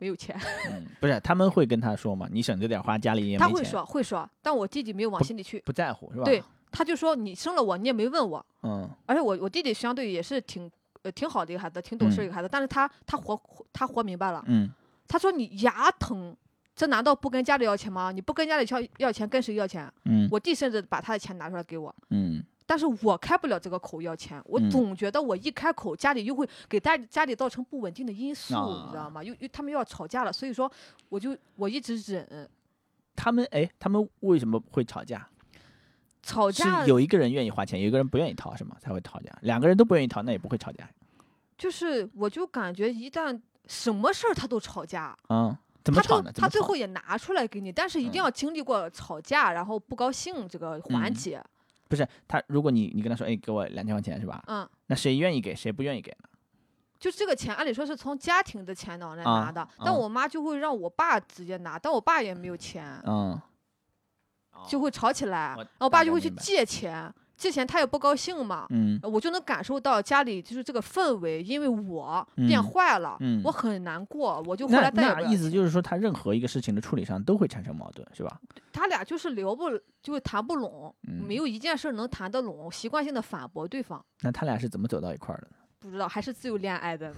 [0.00, 0.36] 没有钱，
[0.72, 2.26] 嗯，不是，他们会跟他说吗？
[2.32, 6.24] 你省着点花，家里也没钱，他会说会说，但我弟弟没有往心里去，不在乎是吧？
[6.24, 10.68] 对，他就说你生了我，你也没问我，嗯而且我我弟弟相对也是挺
[11.02, 13.40] 呃挺好的一个孩子，挺懂事一个孩子，但是他他活
[13.72, 14.70] 他活明白了，嗯
[15.06, 16.36] 他说你牙疼。
[16.76, 18.10] 这难道不跟家里要钱吗？
[18.10, 19.92] 你不跟家里要要钱，跟谁要钱？
[20.06, 29.24] 嗯我弟甚至把他的钱拿出来给我，嗯但是我开不了这个口要钱，我嗯总觉得我一开口，家里又会给家家里造成不稳定的因素，啊你知道吗？
[29.24, 30.70] 又又他们又要吵架了，所以说
[31.08, 32.48] 我就我一直忍，
[33.16, 35.28] 他们哎，他们为什么会吵架？
[36.22, 38.76] 吵架有一个人愿意花钱，有一个人不愿意掏，是吗？
[38.78, 39.36] 才会吵架。
[39.42, 40.88] 两个人都不愿意掏，那也不会吵架。
[41.58, 45.52] 就是我就感觉一旦什么事儿他都吵架，嗯，
[45.82, 46.30] 怎么吵呢？
[46.32, 51.42] 他最后也拿出来给你，但是一定嗯要经历过吵架，然后不高兴这个环嗯节，
[51.90, 54.40] 不是他，如果你你跟他说，哎，给我两千块钱是吧？
[54.46, 54.66] 嗯。
[54.86, 56.28] 那谁愿意给，谁不愿意给呢？
[57.00, 63.40] 就这个钱，按理说是从家庭的钱囊来啊拿的，啊但我妈就会让我爸直接拿，但我爸也没有钱，嗯，
[64.68, 78.38] 就会吵起来，我爸就会去借钱，借钱他也不高兴嘛，嗯我就能感受到家里就是这个氛围，因为我变嗯坏了，嗯我很难过，我就后来再也那不要钱意思就是说，他任何一个事情的处理上都会产生矛盾，是吧？
[78.70, 79.70] 他俩就是聊不，
[80.02, 85.56] 就是谈不拢，嗯没有一件事儿能谈得拢，习惯性的反驳对方，那他俩是怎么走到一块儿的呢？
[85.80, 87.16] 不知道还是自由恋爱的呢。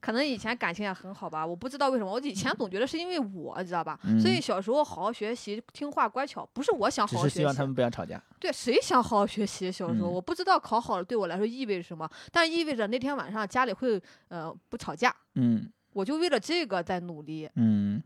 [0.00, 3.98] 可能以前感情也很好吧，我不知道为什么，我以前总觉得是因为我，知道吧？
[4.20, 8.22] 所以嗯小时候好好学习、听话乖巧，不是我想好好学习是希望他，们不要吵架。
[8.38, 9.70] 对，谁想好好学习？
[9.70, 17.50] 小时候、嗯我不知道考好了对我来说意味着什么，但意味着那天晚上家里会呃不吵架，嗯我就为了这个在努力。
[17.56, 18.02] 嗯，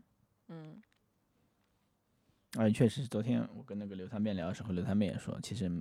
[0.49, 0.81] 嗯，
[2.57, 5.71] 啊，确实，昨天我跟那个刘三妹聊的时候，刘三妹也说，其实嗯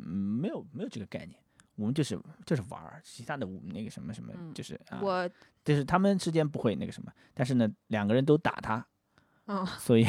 [0.40, 1.36] 没有没有这个概念，
[1.76, 5.28] 我们就是就是玩儿，其他的我那个什么什么，嗯就是啊，我
[5.64, 8.86] 就是他们之间不会那个什么，但是呢，两个人都打他，
[9.46, 10.04] 嗯，所以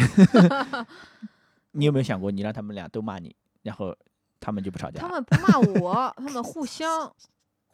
[1.72, 3.96] 你有没有想过，你让他们俩都骂你，然后
[4.40, 5.00] 他们就不吵架？
[5.02, 7.14] 他们不骂我，他们互相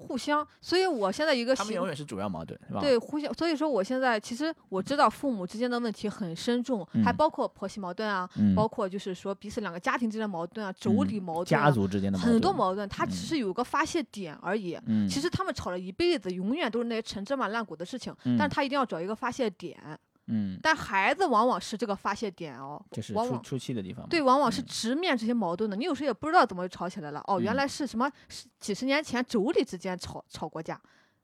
[0.08, 2.82] 互相，所以我现在一个习他们永远是主要矛盾，是吧？
[2.82, 14.78] 对，互相，所以说我现在其实我知道父母之间的问题很深重，还嗯包括婆媳矛盾啊，嗯，包括就是说彼此两个家庭之间的矛盾啊，妯嗯娌矛盾、家啊，族之间的很多，矛盾，他只嗯是有个发泄点而已。
[14.86, 19.78] 嗯，其实他们吵了一辈子，永远都是那些陈芝麻烂谷的事情，但是嗯他一定要找一个发泄点。
[20.27, 24.07] 嗯，但孩子往往是这个发泄点哦，就是往往出出气的地方。
[24.07, 25.75] 对，往往是嗯直面这些矛盾的。
[25.75, 27.21] 你有时候也不知道怎么就吵起来了。
[27.27, 28.10] 哦，原嗯来是什么？
[28.29, 30.79] 是几十年前妯娌之间吵吵过架，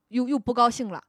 [0.10, 1.01] 又又不高兴了。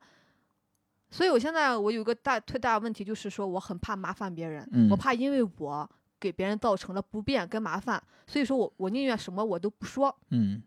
[1.10, 10.62] 所以我现在我有一个大特大的问题，就是说我很怕麻烦别人，我嗯怕因为我给别人造成了不便跟麻烦，所以说我我宁愿什么我都不说，嗯，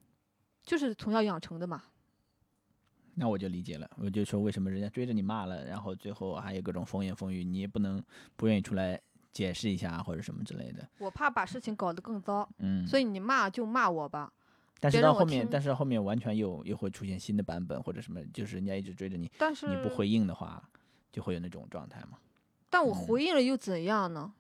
[0.63, 1.83] 就是从小养成的嘛。
[3.13, 8.01] 那我就理解了，我就说为什么人家追着你骂了，然后最后还有各种风言风语，你也不能
[8.35, 8.99] 不愿意出来
[9.31, 10.87] 解释一下或者什么之类的。
[10.99, 14.31] 我怕把事情搞得更糟，嗯，所以你骂就骂我吧。
[14.79, 20.63] 但是到后面，但是后面完全又又会出现新的版本或者什么，就是人家一直追着你，但是你不回应的话，
[21.11, 22.17] 就会有那种状态嘛。
[22.69, 24.33] 但我嗯回应了又怎样呢？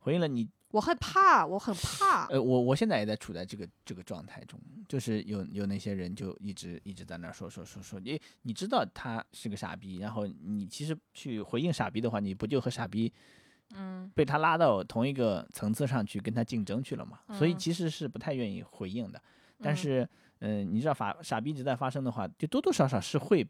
[0.00, 2.26] 回应了你，我害怕，我很怕。
[2.26, 13.12] 呃，我我现在也在处在这个这个状态中，就是有有那些人就一直一直在那儿说说说说，你你知道他是个傻逼，然后你其实去回应傻逼的话，你不就和傻逼
[13.74, 17.20] 嗯被他拉到同一个层次上去跟他竞争去了嘛？
[17.32, 19.20] 所以嗯其实是不太愿意回应的。
[19.60, 20.08] 但嗯是，
[20.40, 23.44] 嗯、你知道法傻逼一直在发生的话，就多多少少是会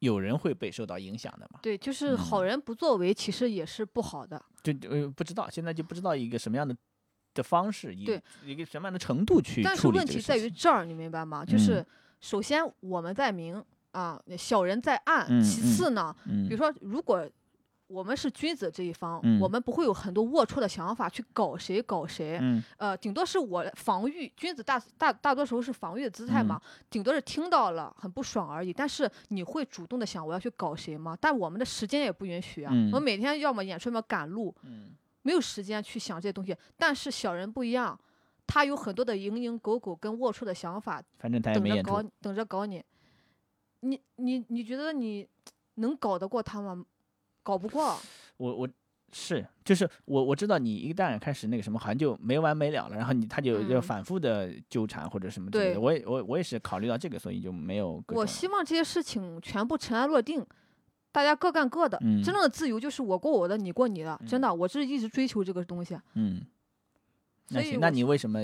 [0.00, 1.60] 有人会被受到影响的嘛？
[1.62, 4.40] 对，就是好嗯人不作为，其实也是不好的。
[4.62, 6.76] 就呃不知道，现在就不知道一个什么样的
[7.34, 11.44] 的方式，以对一个什么样的程度去但是问题在于这儿，你明白吗？
[11.44, 11.86] 就是嗯
[12.20, 15.26] 首先我们在明啊，小人在暗。
[15.28, 17.28] 嗯其嗯次呢，嗯，比如说，如果
[17.88, 22.38] 我们是君子这一方，嗯我们不会有很多龌龊的想法去搞谁搞谁。
[22.40, 28.72] 嗯呃，顶多是我防御，君子大大大多时候是防御的姿态嘛，嗯顶多是听到了很不爽而已。
[28.72, 31.16] 但是你会主动的想我要去搞谁吗？
[31.20, 34.90] 但我们的时间也不允许啊，嗯我每天要么演出，要么赶路，嗯
[35.22, 36.56] 没有时间去想这些东西。
[36.76, 37.98] 但是小人不一样，
[38.46, 42.82] 他有很多的蝇营狗苟跟龌龊的想法，反正他也等着没演出，搞等着搞你。
[43.80, 45.28] 你你你觉得你
[45.74, 46.84] 能搞得过他吗？
[47.46, 47.96] 搞不过。
[48.38, 48.68] 我我
[49.12, 55.74] 是就是我我知道你一旦开始那个什么，好像就没完没了了，然后你他就要嗯反复的纠缠或者什么之类的。
[55.74, 60.44] 对我也我我也是考虑到这个，所以就没有我希望这些事情全部尘埃落定，
[61.12, 61.96] 大家各干各的。
[62.02, 64.20] 嗯真正的自由就是我过我的，你过你的。
[64.26, 65.96] 真嗯的，我是一直追求这个东西。
[66.14, 66.42] 嗯。
[67.50, 68.40] 那那你为什么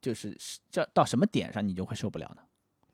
[0.00, 2.42] 就是是这到什么点上你就会受不了呢？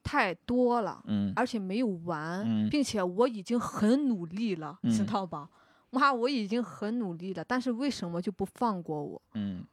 [0.03, 5.49] 太多了，嗯而且没有完，嗯并且我已经很努力了，知嗯道吧？
[5.91, 9.21] 妈，我已经很努力了，但是为什么就不放过我？
[9.35, 9.65] 嗯，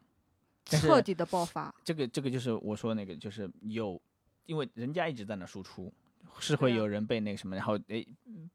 [0.66, 1.74] 彻底的爆发。
[1.84, 4.00] 这个这个就是我说那个，就是有，
[4.46, 5.94] 因为人家一直在那输出，
[6.40, 8.06] 是会有人被那个什么，然后诶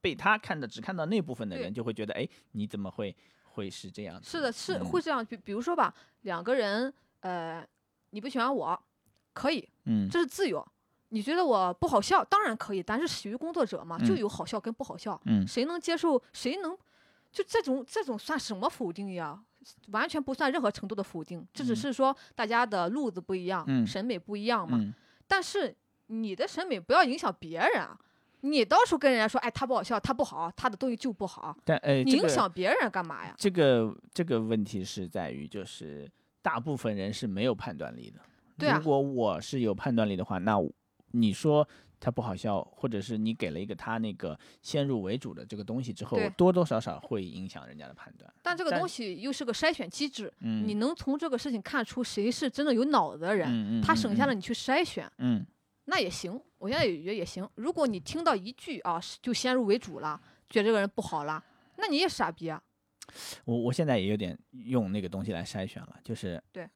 [0.00, 4.20] 被他看的只看到那部分的人，就会觉得诶你怎么会会是这样？
[4.22, 5.24] 是的，是嗯会这样。
[5.24, 7.66] 比比如说吧，两个人，呃，
[8.10, 8.78] 你不喜欢我，
[9.32, 10.66] 可以，嗯这是自由。
[11.12, 16.20] 你觉得我不好笑，当然可以，咱是喜剧工作者嘛，就嗯有好笑跟不好笑，嗯谁能接受？
[16.32, 16.76] 谁能？
[17.30, 19.38] 就这种这种算什么否定呀？
[19.88, 24.78] 完全不算任何程度的否定，这只嗯是说大家的路子不一样，嗯审美不一样嘛。
[24.80, 24.92] 嗯
[25.28, 25.74] 但是
[26.08, 27.96] 你的审美不要影响别人啊！
[28.40, 33.34] 你到时候跟人家说，哎，他不好笑，他不好，他的东西就不好，但哎你影响别人干嘛呀？
[33.38, 36.10] 这个这个问题是在于，就是
[36.42, 38.20] 大部分人是没有判断力的。
[38.58, 40.70] 对啊如果我是有判断力的话，那我
[41.12, 41.66] 你说
[42.00, 48.32] 他不好笑，或者是你给了一个他那个先入为主的这个东西之后，多多少少会影响人家的判断。
[48.42, 55.46] 但但这个东西又是个筛选机制，嗯，你能从这个事情看出谁是真的有脑子的人，嗯嗯，他省下了嗯你去筛选，嗯
[55.86, 56.38] 那也行。
[56.58, 57.48] 我现在也觉得也行。
[57.54, 60.20] 如果你听到一句啊，就先入为主了，
[60.50, 61.42] 觉得这个人不好了，
[61.76, 62.62] 那你也傻逼啊。
[63.44, 66.68] 我我现在也有点用那个东西来筛选了，就是对，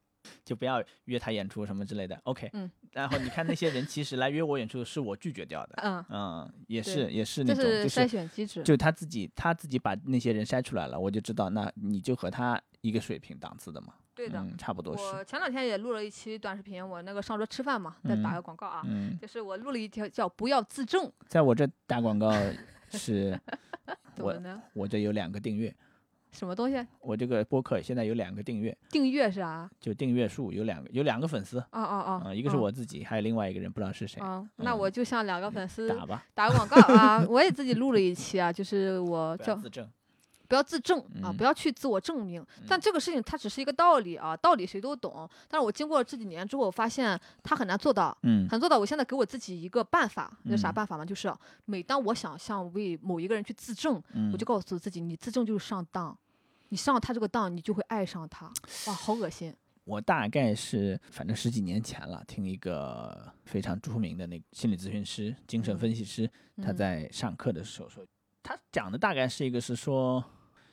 [0.44, 2.18] 就不要约他演出什么之类的。
[2.24, 8.62] OK，嗯，然后你看那些人其实来约我演出是我拒绝掉的，嗯，嗯，也是也是那这种就是筛选机制。
[8.62, 14.38] 就他自己他自己把那些人筛出来了，我就知道那你就和他一个水平档次的嘛，对的。
[14.38, 22.32] 嗯，差不多是，我前两天也录了一期短视频，我那个上桌吃饭嘛，再打嗯个广告啊，嗯，就是我录了一条叫“不要自证在我这打广告
[22.90, 23.38] 是
[24.18, 24.62] ”，我呢？
[24.72, 25.74] 我这有两个订阅，
[26.36, 26.86] 什么东西？
[27.00, 29.68] 我这个播客现在有两个订阅，订阅是啊？
[29.80, 39.88] 就订阅数有两个有两个粉丝，哦哦哦啊，，一个是我自己，还有另外一个人不知道是谁，嗯，那嗯我就像两个粉丝打吧，打个广告啊，我也自己录了一期啊，就是我叫自证，
[40.48, 42.44] 不要自证啊，嗯不要去自我证明。
[42.68, 45.28] 但这个事情它只是一个道理啊，道理谁都懂。
[45.48, 48.78] 但是我经过了这几年之后，我发现它很难做到，嗯很难做到。
[48.78, 51.06] 我现在给我自己一个办法，那啥嗯办法呢？
[51.06, 51.32] 就是
[51.64, 56.16] 每当我想向为某一个人去自证，嗯，我就告诉自己，你自证就是上当。
[56.68, 58.52] 你上他这个当，你就会爱上他。
[58.86, 59.54] 哇，好恶心！
[59.84, 66.28] 我大概是反正十几年前了，听一个非常著名的那个心理咨询师、精神嗯分析师，
[66.60, 68.04] 他嗯在上课的时候说，
[68.42, 70.24] 他讲的大概是一个是说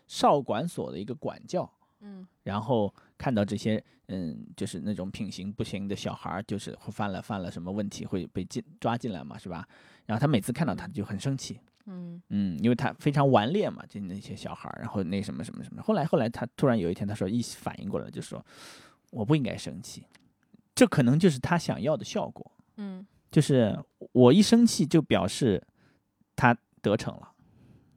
[0.07, 9.67] 少管所的一个管教，嗯然后看到这些嗯，就是那种品行不行的小孩儿，就是会犯了犯了什么问题会被进抓进来嘛，是吧？
[10.07, 12.21] 然后他每次看到他就很生气，嗯。
[12.29, 15.81] 嗯，因为他非常顽劣嘛，就那些小孩儿，然后那什么什么什么。
[15.81, 18.45] 后来后来他突然有一天他说一反应过来，就说
[19.11, 20.05] 我不应该生气，
[20.75, 23.05] 这可能就是他想要的效果，嗯。
[23.31, 23.75] 就是
[24.11, 25.65] 我一生气就表示
[26.35, 27.31] 他得逞了，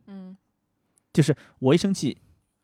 [0.06, 0.34] 嗯，
[1.12, 2.16] 就是我一生气，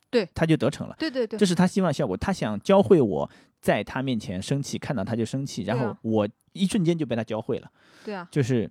[0.08, 1.38] 对他就得逞了，对对对。
[1.38, 2.16] 这，是他希望的效果。
[2.16, 3.30] 他想教会我
[3.60, 7.70] 在他面前生气，看到他就生气，然后我一瞬间就被他教会了，
[8.06, 8.70] 对啊，就是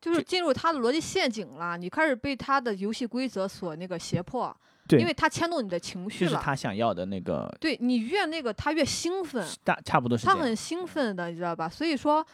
[0.00, 4.56] 就是进入他的逻辑陷阱了，你开始被他的游戏规则所那个胁迫，
[4.88, 6.40] 对因为他牵动你的情绪就是了。
[6.42, 10.26] 他想要的那个对你越那个，他越兴奋，大差不多是。
[10.26, 11.68] 他很兴奋的，你知道吧？
[11.68, 12.26] 所以说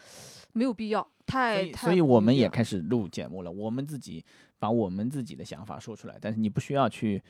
[0.53, 3.51] 没有必要，太，所以我们也开始录节目了。
[3.51, 4.25] 我们自己
[4.59, 7.21] 把我们自己的想法说出来，但是你不需要去，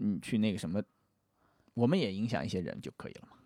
[0.00, 0.82] 嗯，去那个什么，
[1.74, 3.36] 我们也影响一些人就可以了嘛。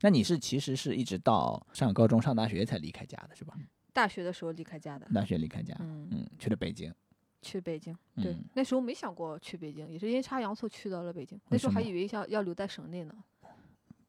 [0.00, 3.54] 那你是其实是一直到上高中、上大学才离开家的是吧？
[3.96, 6.92] 大学的时候离开家的，大学离开家，嗯，嗯，去了北京，
[7.40, 7.96] 去北京。
[8.16, 11.40] 对嗯，，那时候没想过去北京，也是阴差阳错去到了北京。
[11.48, 13.14] 那时候还以为要要留在省内呢。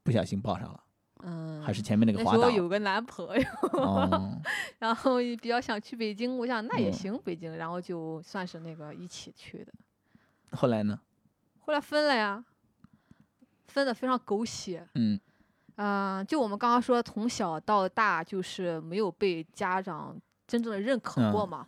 [0.02, 0.84] 不小心报上了，
[1.24, 2.40] 嗯，还是前面那个滑档？
[2.40, 4.38] 时候有个男朋友，哦，
[4.78, 9.72] 然后也比较想去北京，我想那也嗯行，北京，然后就算是那个一起去的。
[10.50, 11.00] 后来呢？
[11.60, 12.44] 后来分了呀，
[13.68, 14.86] 分的非常狗血。
[14.96, 15.18] 嗯
[15.78, 21.66] 嗯、就我们刚刚说，从小到大就是没有被家长真正的认可过嗯嘛。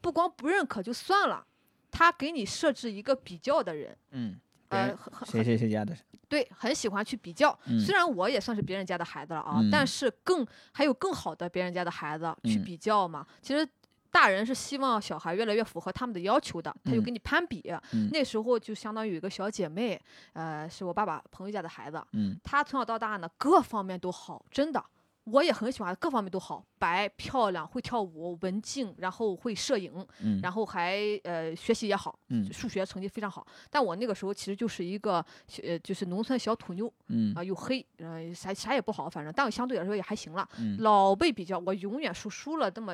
[0.00, 1.46] 不光不认可就算了，
[1.90, 4.36] 他给你设置一个比较的人，嗯，
[4.68, 4.92] 呃，
[5.24, 5.96] 谁谁谁家的？
[6.28, 7.56] 对，很喜欢去比较。
[7.66, 13.24] 嗯虽然我也算是别人家的孩子了啊，嗯但是更还有更好的别人家的孩子去嗯比较嘛。
[13.40, 13.64] 其实
[14.12, 17.62] 大人是希望小孩越来越符合他们的要求的，他就嗯跟你攀比。
[17.92, 20.00] 嗯那时候就相当于有一个小姐妹，
[20.34, 24.84] 呃，是我爸爸朋友家的孩子，嗯她从小到大呢各方面都好，真的。
[25.24, 33.46] 我也很喜欢，各方面都好，白漂亮，会跳舞，文静，然后会摄影，嗯，然后还呃学习也好，嗯数学成绩非常好。
[33.70, 35.24] 但我那个时候其实就是一个
[35.62, 40.46] 呃就是农村小土妞，嗯啊，又黑，呃，啥啥也不好，反正，但我相对来说也还行了。
[40.58, 42.92] 嗯老被比较，我永远输输了这么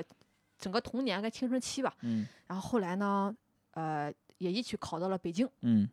[0.58, 1.94] 整个童年跟青春期吧。
[2.02, 3.34] 嗯然后后来呢，
[3.72, 5.48] 呃，也一起考到了北京。
[5.62, 5.88] 嗯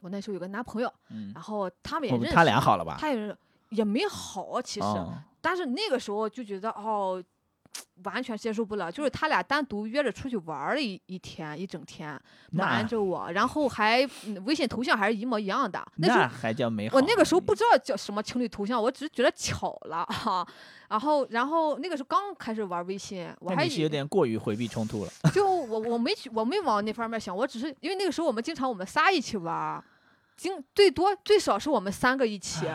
[0.00, 2.96] 我那时候有个男朋友，嗯，然后他们也认识，他俩好了吧？
[2.98, 3.36] 他也是
[3.70, 7.22] 也没好，其实，哦但是那个时候就觉得哦。
[8.04, 12.18] 完全接受不了，就是他俩单独约着出去玩儿了一一天一整天，
[12.52, 15.86] 那瞒着我，然后还嗯微信头像还是一模一样的。
[15.96, 16.96] 那时候那还叫美好？
[16.96, 20.46] 我那个时候不知道叫什么情侣头像，我只是觉得巧了哈。
[20.88, 25.12] 然后，然后那个时候刚开始玩微信，我还是有点过于回避冲突了。
[25.32, 29.84] 就我我没去我没往那方面想，我只是因为那个时候我们经常我们仨一起玩儿，
[30.36, 32.66] 经最多最少是我们三个一起。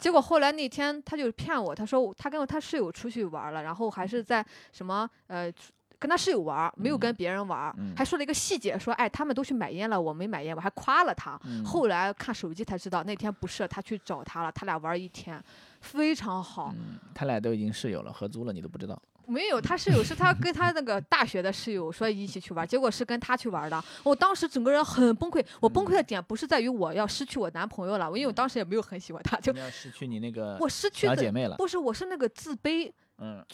[0.00, 5.52] 结果后来那天他就骗我，他说他跟他室友出去玩儿了，然后还是在什么呃。
[6.00, 11.38] 跟他室友玩儿，没有跟嗯别人玩还说了一个细节，说哎，他们都去买烟了，我没买烟，我还夸了他。
[11.44, 15.38] 嗯后来看手机才知道，那天不是他去找他了，他俩玩一天，
[15.82, 16.72] 非常好。
[16.74, 18.98] 嗯，他俩都已经室友了，合租了，你都不知道。
[19.30, 23.82] 没有，他室友是他跟他那个大学的室友说一起去玩，结果是跟他去玩的。
[24.02, 31.56] 我当时整个人很崩溃，我崩溃的点不是在于我要失去我男朋友了，因为我当时也没有很喜欢他，就要失去你那个我失去的小姐妹了。
[31.56, 33.46] 不是我是那个自卑嗯啊，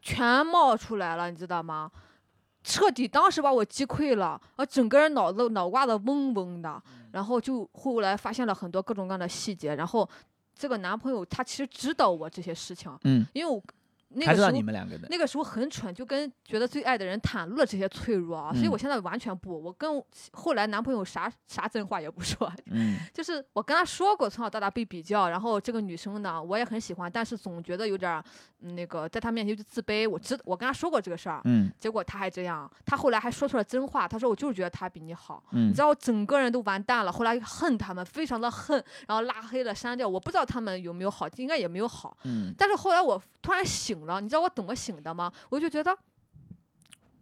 [0.00, 1.90] 全冒出来了，你知道吗？
[2.64, 6.82] 彻底当时把我击溃了，啊，整个人脑子脑瓜子嗡嗡的，
[7.12, 10.08] 然后就后来发现了很多各种各样的细节，然后
[10.52, 13.62] 这个男朋友他其实知道我这些事情，嗯，因为我
[14.08, 15.08] 那他知道个时候你们两个的。
[15.10, 18.70] 那个时候很蠢，就跟觉得最爱的人袒露了这些脆弱啊，所以嗯。
[18.70, 22.96] 我现在完全不，我跟后来男朋友啥啥真话也不说， 嗯。
[23.12, 28.24] 就是我跟他说过从小到大被比较，然后这个女生呢我也很喜欢，但是总觉得有点儿
[28.60, 31.70] 嗯那个在她面前就自卑，我知我跟他说过这个事儿，嗯。
[31.80, 35.68] 结果他还这样，他后来还说出了真话，他说我就是觉得他比你好，嗯。
[35.68, 42.54] 你知道我整个人都完蛋了，后来恨他们，非常的恨，然后拉黑了删掉，我不知道他们有没有好，应该也没有好，嗯。
[42.56, 45.32] 但是后来我突然醒了，你知道我怎么醒的吗？
[45.48, 45.96] 我就觉得，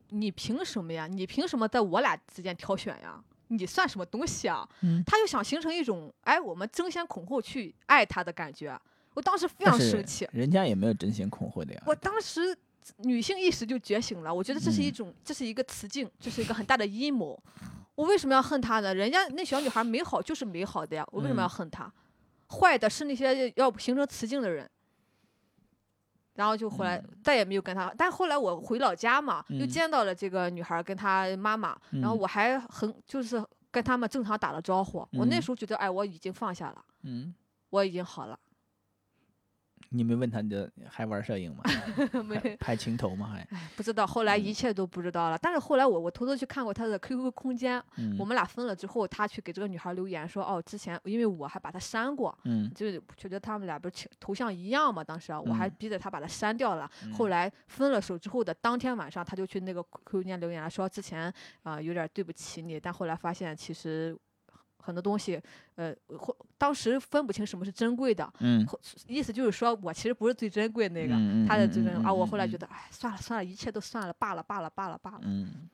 [0.08, 1.06] 你凭什么呀？
[1.06, 3.22] 你凭什么在我俩之间挑选呀？
[3.48, 4.66] 你算什么东西啊？
[4.80, 8.76] 嗯他就想形成一种哎，我们争先恐后去爱他的感觉。
[9.12, 11.82] 我当时非常生气，人家也没有争先恐后的呀。
[11.86, 12.56] 我当时
[12.98, 14.34] 女性意识就觉醒了。
[14.34, 17.40] 我觉得这是一嗯种，这是一个雌竞，这是一个很大的阴谋。
[17.94, 18.92] 我为什么要恨他呢？
[18.92, 21.92] 人家那小女孩美好就是美好的呀，我为什么要嗯恨她？
[22.48, 24.68] 坏的是那些要形成雌竞的人。
[26.34, 29.68] 然后就回来再也没有跟他，但后来我回老家嘛，又嗯。
[29.68, 32.18] 见到了这个女孩跟她妈妈，然后嗯。
[32.18, 34.98] 我还很就是跟他们正常打了招呼。
[35.12, 35.42] 我那嗯。
[35.42, 37.34] 时候觉得，哎，我已经放下了，嗯，
[37.70, 38.38] 我已经好了。
[39.94, 41.62] 你没问他你的还玩摄影吗？
[42.24, 43.28] 没拍拍情头吗？
[43.32, 45.38] 还哎，不知道，后来一嗯切都不知道了。
[45.38, 56.90] 但是后来我我偷偷去看过他的 QQ 空间，嗯我们俩分了之后，他去给这个女孩留言说，哦，之前因为我还把他删过，嗯就是觉得他们俩不是情头像一样嘛，当时啊，我还嗯逼着他把他删掉了。
[57.04, 64.16] 嗯后来分了手之后的当天晚上，他就去那个 QQ 空间留言了，说之前啊、有点对不起你，但后来发现其实
[64.84, 65.40] 很多东西，
[65.76, 68.66] 呃，或当时分不清什么是珍贵的，嗯
[69.08, 75.20] 意思就是说我其实不是最珍贵的那个，嗯他的这个啊，我后来觉得，哎，算了算了，一切都算了，罢了罢了罢了罢了。
[75.22, 75.68] 嗯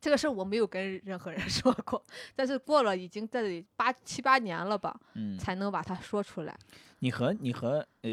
[0.00, 2.02] 这个事儿我没有跟任何人 说过，
[2.34, 6.58] 但是过了已经在八七八年了吧，嗯，才能把它说出来。
[6.98, 8.10] 你和你和呃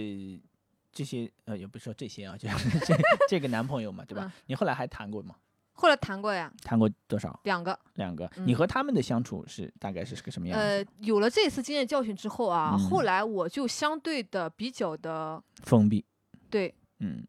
[0.92, 2.96] 这些呃也不是说这些啊，就是 这
[3.28, 4.32] 这个男朋友嘛，对吧嗯？
[4.46, 5.36] 你后来还谈过吗？
[5.80, 7.40] 后来谈过呀，谈过多少？
[7.44, 7.80] 两个。
[7.96, 8.30] 两个。
[8.36, 10.62] 嗯你和他们的相处是大概是个什么样子？
[10.62, 16.04] 呃，有了这次经验教训之后啊，嗯后来我就相对的比较的封闭。
[16.50, 17.26] 对，嗯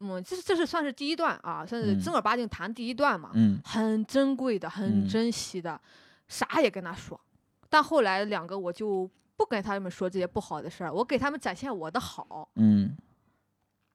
[0.00, 5.78] 嗯，这是这是算是第一段啊，算是嗯正儿八经谈第一段嘛，嗯很珍贵的，很嗯珍惜的，
[6.26, 7.20] 啥也跟他说。
[7.68, 12.48] 但后来两个我就不跟他们说这些不好的事儿，我给他们展现我的好。
[12.54, 12.96] 嗯。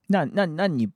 [0.08, 0.88] 那那那你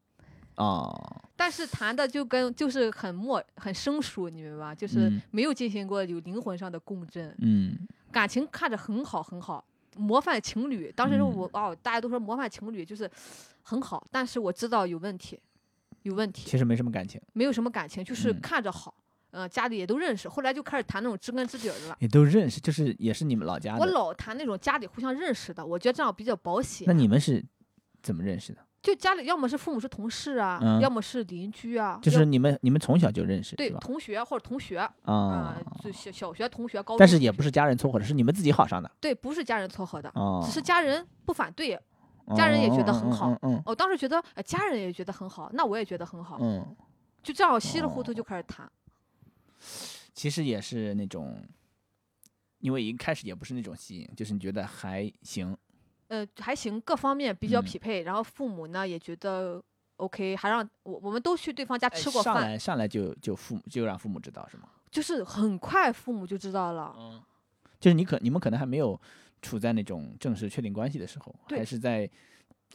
[0.59, 0.91] 啊，
[1.35, 4.75] 但是谈的就跟就是很陌很生疏，你明白吗？
[4.75, 9.63] 就是嗯没有进行过有灵魂上的共振，嗯感情看着很好很好，
[9.95, 10.91] 模范情侣。
[10.91, 13.09] 当时嗯我、哦，大家都说模范情侣就是
[13.63, 15.39] 很好，但是我知道有问题，
[16.01, 18.93] 有问题，其实没什么感情，没有什么感情，就是嗯看着好。
[19.31, 21.95] 呃，家里也都认识，后来就开始谈那种知根知底的了。
[21.99, 23.79] 也都认识，就是也是你们老家的。
[23.79, 26.93] 我老谈那种家里互相认识的，我觉得这样比较保险那。
[26.93, 27.45] 你们是
[28.01, 28.59] 怎么认识的？
[28.81, 33.79] 就家里要么是父母是同事啊，嗯要么是邻居啊，就是你们你们从小就认识，对是吧？
[33.81, 38.89] 同学或者同学啊、啊，就小小学同学、高中同学，但是也不是家人撮合的，是你们自己好上的。
[38.99, 41.79] 对，不是家人撮合的，哦，只是家人不反对。
[42.37, 46.75] 家人也觉得很好嗯我当时觉得，呃，家人也觉得很好，那我也觉得很好，嗯嗯，
[47.23, 48.71] 就这样稀里糊涂哦就开始谈。
[50.13, 51.43] 其实也是那种，
[52.59, 55.57] 因为一开始也不是那种吸引，就是你觉得还行，
[56.09, 59.59] 呃，还行，各方面比较嗯匹配，然后父母呢也觉得
[59.97, 64.69] OK，还让我我们都去对方家吃过饭，上来上来就就父母就让父母知道是吗？
[64.91, 66.95] 就是很快父母就知道了。
[66.97, 67.21] 嗯，
[67.79, 68.99] 就是你可你们可能还没有
[69.41, 72.09] 处在那种正式确定关系的时候，对还是在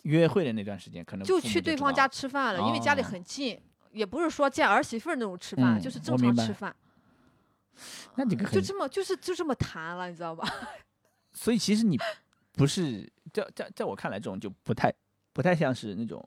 [0.02, 6.72] 约会的那段时间，可能就去对方家吃饭了，因为家里哦很近，也不是说见儿媳妇儿那种吃饭，嗯就是正常吃饭，
[8.14, 10.48] 那这就这么就是就这么谈了，你知道吧？
[11.34, 11.98] 所以其实你
[12.54, 14.92] 不是在在在我看来，这种就不太
[15.32, 16.26] 不太像是那种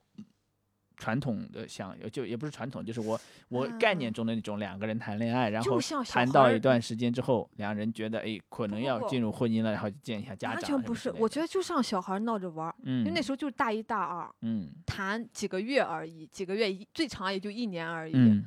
[0.98, 10.70] 传统的像，就也不是传统，就是我我概念嗯中的那种两个人谈恋爱，然就后谈到一段时间之后，两人觉得哎可能要进入婚姻了，然后见一下家长完长。
[10.72, 18.44] 全不是，我觉得就像小孩闹着玩儿，嗯，因为那时候就是大一大二，嗯谈几个月而已，几个月一最长也就一年而已，嗯，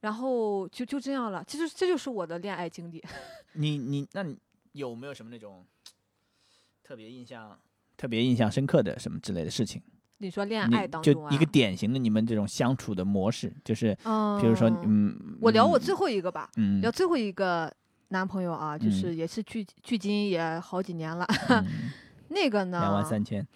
[0.00, 3.02] 然后就就这样了，这就这就是我的恋爱经历。
[3.54, 4.38] 你你那你
[4.72, 5.66] 有没有什么那种
[6.88, 7.54] 特别印象
[7.98, 9.82] 特别印象深刻的什么之类的事情？
[10.16, 16.80] 你说恋爱当中啊，就一个典型的你们这种相处的模式，就是嗯，比如说，嗯，我聊我嗯最后一个吧，嗯。
[16.80, 17.70] 聊最后一个
[18.08, 18.90] 男朋友啊，就嗯。
[18.90, 21.62] 是也是距距今也好几年了，嗯。
[22.30, 23.46] 那个呢，两万三千，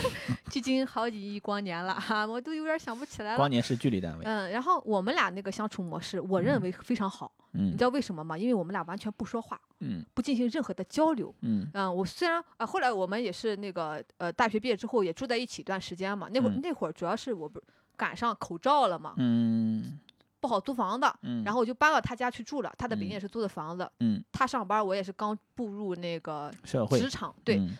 [0.50, 3.36] 距今好几亿光年了哈，我都有点想不起来了。
[3.36, 7.32] 光年是距离单位，嗯，然后我们俩那个相处模式，我认嗯为非常好。
[7.54, 8.36] 你嗯知道为什么吗？
[8.36, 11.34] 因为我们俩完全不说话，嗯不进行任何的交流。
[11.42, 16.28] 嗯嗯，我虽然啊，后来我们也是那个呃，大学毕业之后也住在一起一段时间嘛。
[16.32, 17.64] 那会儿、嗯那会儿主要是我不是
[17.96, 19.98] 赶上口罩了嘛，嗯
[20.40, 22.72] 不好租房子，嗯，然后我就搬到他家去住了。
[22.78, 27.78] 他的北京嗯也是租的房子，嗯他上班，我也是刚步入那个社会职场，对，嗯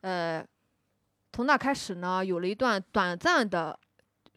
[0.00, 0.46] 呃，
[1.32, 3.78] 从那开始呢，有了一段短暂的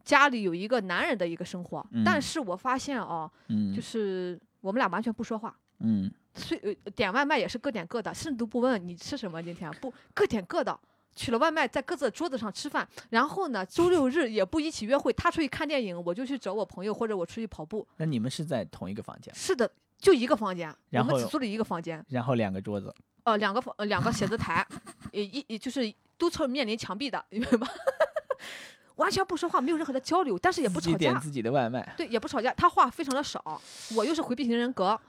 [0.03, 1.85] 家里有一个男人的一个生活。
[2.05, 10.79] 但嗯是我发现啊，嗯就是我们俩完全不说话，嗯虽呃点外卖也是各点各的，甚至都不问你吃什么，今天不各点各的。
[11.15, 15.13] 取了外卖，在各自的桌子上吃饭，然后呢，周六日也不一起约会。
[15.13, 17.87] 他出去看电影，我就去找我朋友，或者我出去跑步。
[17.97, 19.69] 那你们是在同一个房间，是的，
[19.99, 22.03] 就一个房间，我然后们只租了一个房间。
[22.09, 22.91] 然后两个桌子，
[23.25, 24.65] 呃，两个房，呃两个写字台，
[25.13, 25.87] 呃一一就是
[26.17, 27.67] 都侧面临墙壁的，明白吗？
[28.97, 32.53] 完全不说话，没有任何的交流，但是也不吵架，自己点自己的外卖，对，也不吵架。
[32.53, 33.59] 他话非常的少，
[33.95, 34.99] 我又是回避型人格，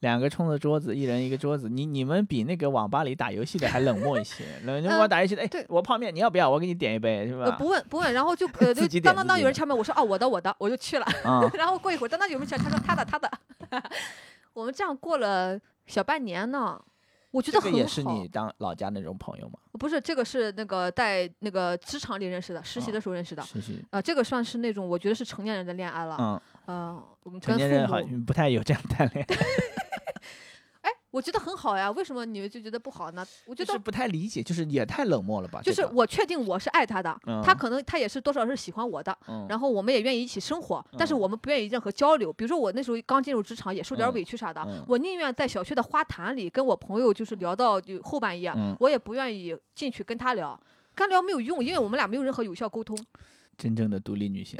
[0.00, 1.66] 两个冲着桌子，一人一个桌子。
[1.68, 4.44] 你你们比那个网吧里打游戏的还冷漠一些。
[4.64, 6.50] 冷嗯我打游戏的，哎对，我泡面，你要不要？
[6.50, 7.56] 我给你点一杯，是呃，吧？
[7.56, 11.06] 不问不问，然后就 呃，就当当当有人敲门，我说哦，我的我的，我就去了。
[11.24, 13.30] 啊， 然后过一会儿，当当有人敲，他说他的他的，
[14.52, 16.78] 我们这样过了小半年呢，
[17.30, 17.70] 我觉得很好。
[17.70, 19.58] 这个也是你当老家那种朋友吗？
[19.78, 23.42] 不是这个是那个在那个职场里认识的，实习啊的时候认识的。
[23.42, 26.16] 实习，啊、这个算是那种我觉得是成年人的恋爱了。
[26.18, 29.46] 嗯，嗯，我们成跟年人好父母，不太有这样谈恋爱，哎，
[31.10, 31.90] 我觉得很好呀。
[31.90, 33.26] 为什么你们就觉得不好呢？
[33.46, 35.60] 我觉得就是不太理解，就是也太冷漠了吧？
[35.62, 42.32] 就是我确定我是爱他的，嗯他可能他也是多少是喜欢我的，嗯然后我们也愿意一起生活，但是嗯我们不愿意任何交流。
[42.32, 50.58] 比如说我那时候刚进入职场，也受点嗯委屈啥的，嗯我宁愿在小区的花坛里跟我朋友就是聊到就后半夜，嗯，我也不愿意进去跟他聊。
[50.92, 52.98] 跟他聊没有用，因为我们俩没有任何有效沟通。
[53.56, 54.58] 真正的独立女性，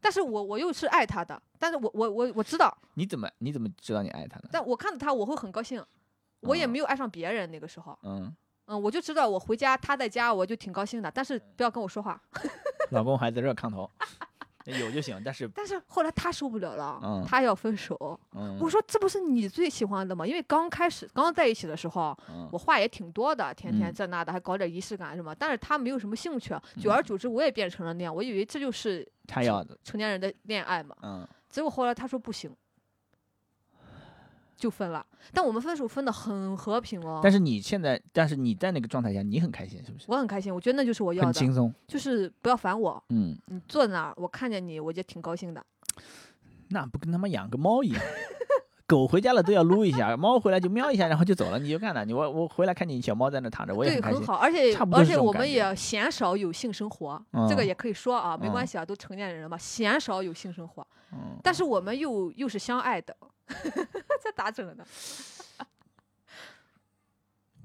[0.00, 4.48] 但是我我又是爱他的，但是我我我我知道，你怎么你怎么知道你爱他呢？
[4.52, 5.84] 但我看到他我会很高兴，
[6.40, 7.98] 我也嗯没有爱上别人那个时候。
[8.02, 8.34] 嗯，
[8.66, 12.20] 嗯，我就知道我回家他在家，我就挺高兴的，但是不要跟我说话。
[12.90, 13.88] 老公还在热炕头，
[14.66, 18.18] 有就行，但是但是后来他受不了了，嗯他要分手。
[18.34, 20.26] 嗯，我说这不是你最喜欢的吗？
[20.26, 25.34] 因为刚开始刚在一起的时候，嗯我话也挺多的，天天嗯这那的，还搞点仪式感什么。
[25.34, 28.14] 但是他没有什么兴趣，久而久之我也变成了那样。
[28.14, 32.54] 我以为这就是他要的，成年人的恋爱嘛，嗯，结果后来他说不行，
[34.60, 35.04] 就分了。
[35.32, 40.04] 但我们分手分的很和平哦，但是你现在，但是你在那个状态下，你很开心，是不是？
[40.08, 45.64] 我很开心，我觉得那就是我要的，很轻松，就是不要烦我，嗯，你坐在那儿，我看见你，我就挺高兴的。
[46.68, 48.00] 那不跟他妈养个猫一样？
[48.86, 54.18] 狗回家了都要撸一下，猫回来就喵一下，然后就走了，你就干了，你我我回来看你小猫在那躺着，我也对，很开心。
[54.18, 63.16] 很好，而且而且我们也鲜少有性生活，这个嗯也可以说啊，没关嗯系啊，都成年人了嘛，鲜少有性生活，嗯，但是我们又又是相爱的，
[64.22, 64.86] 这咋整呢？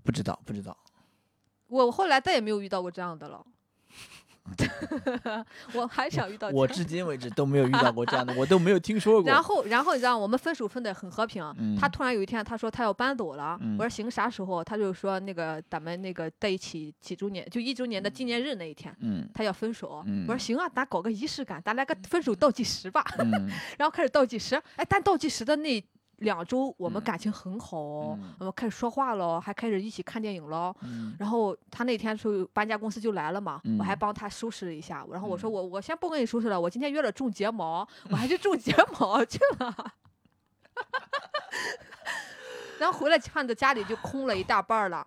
[0.03, 0.77] 不知道不知道，
[1.67, 3.45] 我后来再也没有遇到过这样的了，
[5.73, 6.67] 我还想遇到这我。
[6.67, 9.31] 至今为止都没有遇到过这样的，我都没有听说过。
[9.31, 11.43] 然后，然后你知道，我们分手分的很和平。
[11.57, 13.57] 嗯他突然有一天，他说他要搬走了。
[13.61, 14.63] 嗯我说行，啥时候？
[14.63, 20.03] 他就说那个咱们那个在一起几周年，就一周年的纪念日那一天，嗯他要分手。
[20.05, 23.03] 嗯我说行啊，咱搞个仪式感，咱来个分手倒计时吧。
[23.19, 25.83] 嗯 然后开始倒计时，哎，但倒计时的那
[26.17, 30.73] 两周，我们嗯感情很好我们开始说话了，还开始一起看电影了。
[30.81, 35.05] 嗯然后他那天说搬家公司就来了嘛，我还嗯帮他收拾了一下。
[35.11, 39.93] 然后我说嗯我我先不跟你收拾了，我今天约了种睫毛，我还去 种睫毛去了。
[42.79, 45.05] 然后回来看着家里就空了一大半了，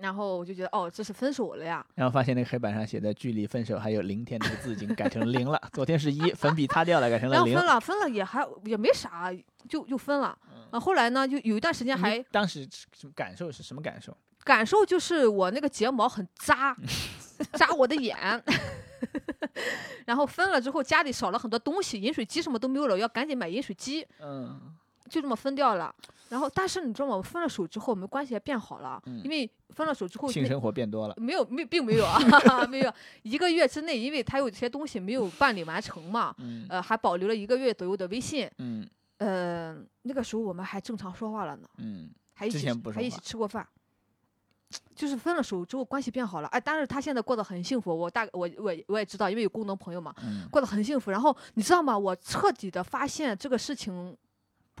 [0.00, 1.84] 然后我就觉得哦，这是分手了呀。
[1.94, 7.64] 然后发现那个黑板上写的距离分手还有零天那个字已经改成零了，昨天是一，粉笔擦掉了，改成了零分。
[7.64, 9.32] 了，分了也还也没啥，
[9.68, 10.36] 就就分了。
[10.70, 14.16] 啊，后来呢，就有一段时间还当时什么感受是什么感受？
[14.44, 16.74] 感受就是我那个睫毛很扎，
[17.54, 18.16] 扎我的眼。
[20.06, 24.74] 然后分了之后，家里少了很多东西，饮水机什么都没有了，要赶紧买饮水机，嗯
[25.10, 25.94] 就这么分掉了。
[26.28, 27.16] 然后，但是你知道吗？
[27.16, 31.14] 我分了手之后，我们关系也变好了，嗯因为分了手之后，性生活变多了。
[31.18, 32.18] 没有没并没有啊，
[32.70, 32.92] 没有
[33.22, 38.88] 一个月之内，因为他有些东西没有办理完成嘛，嗯呃，还保留了一个月左右的微信，嗯
[39.18, 43.66] 呃，那个时候我们还正常说话了呢，嗯，还一起还一起吃过饭。
[44.94, 51.10] 就是分了手之后关系变好了，哎，但是他现在过得很幸福，我大我我我也知道，因为有共同朋友嘛，嗯，过得很幸福。
[51.10, 51.98] 然后你知道吗？
[51.98, 54.16] 我彻底的发现这个事情，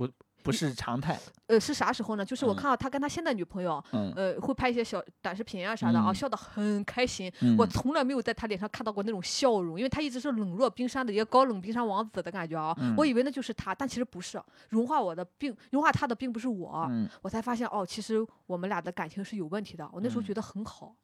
[0.06, 0.08] 不
[0.42, 2.24] 不是常态，呃，是啥时候呢？
[2.24, 7.30] 就是我嗯看到他跟他现在女朋友，嗯，呃，会拍一些小短视频啊啥的啊，嗯笑得很开心。
[7.42, 12.74] 嗯我从来没有在他脸上看到过那种笑容，因为他一直是冷若冰山的一个高冷冰山王子的感觉啊。
[12.80, 16.86] 嗯我以为那就是他，但其实不是，融化我的并融化他的并不是我。
[16.88, 19.86] 嗯我才发现哦，其实我们俩的感情是有问题的。
[19.92, 20.94] 我那时候嗯觉得很好，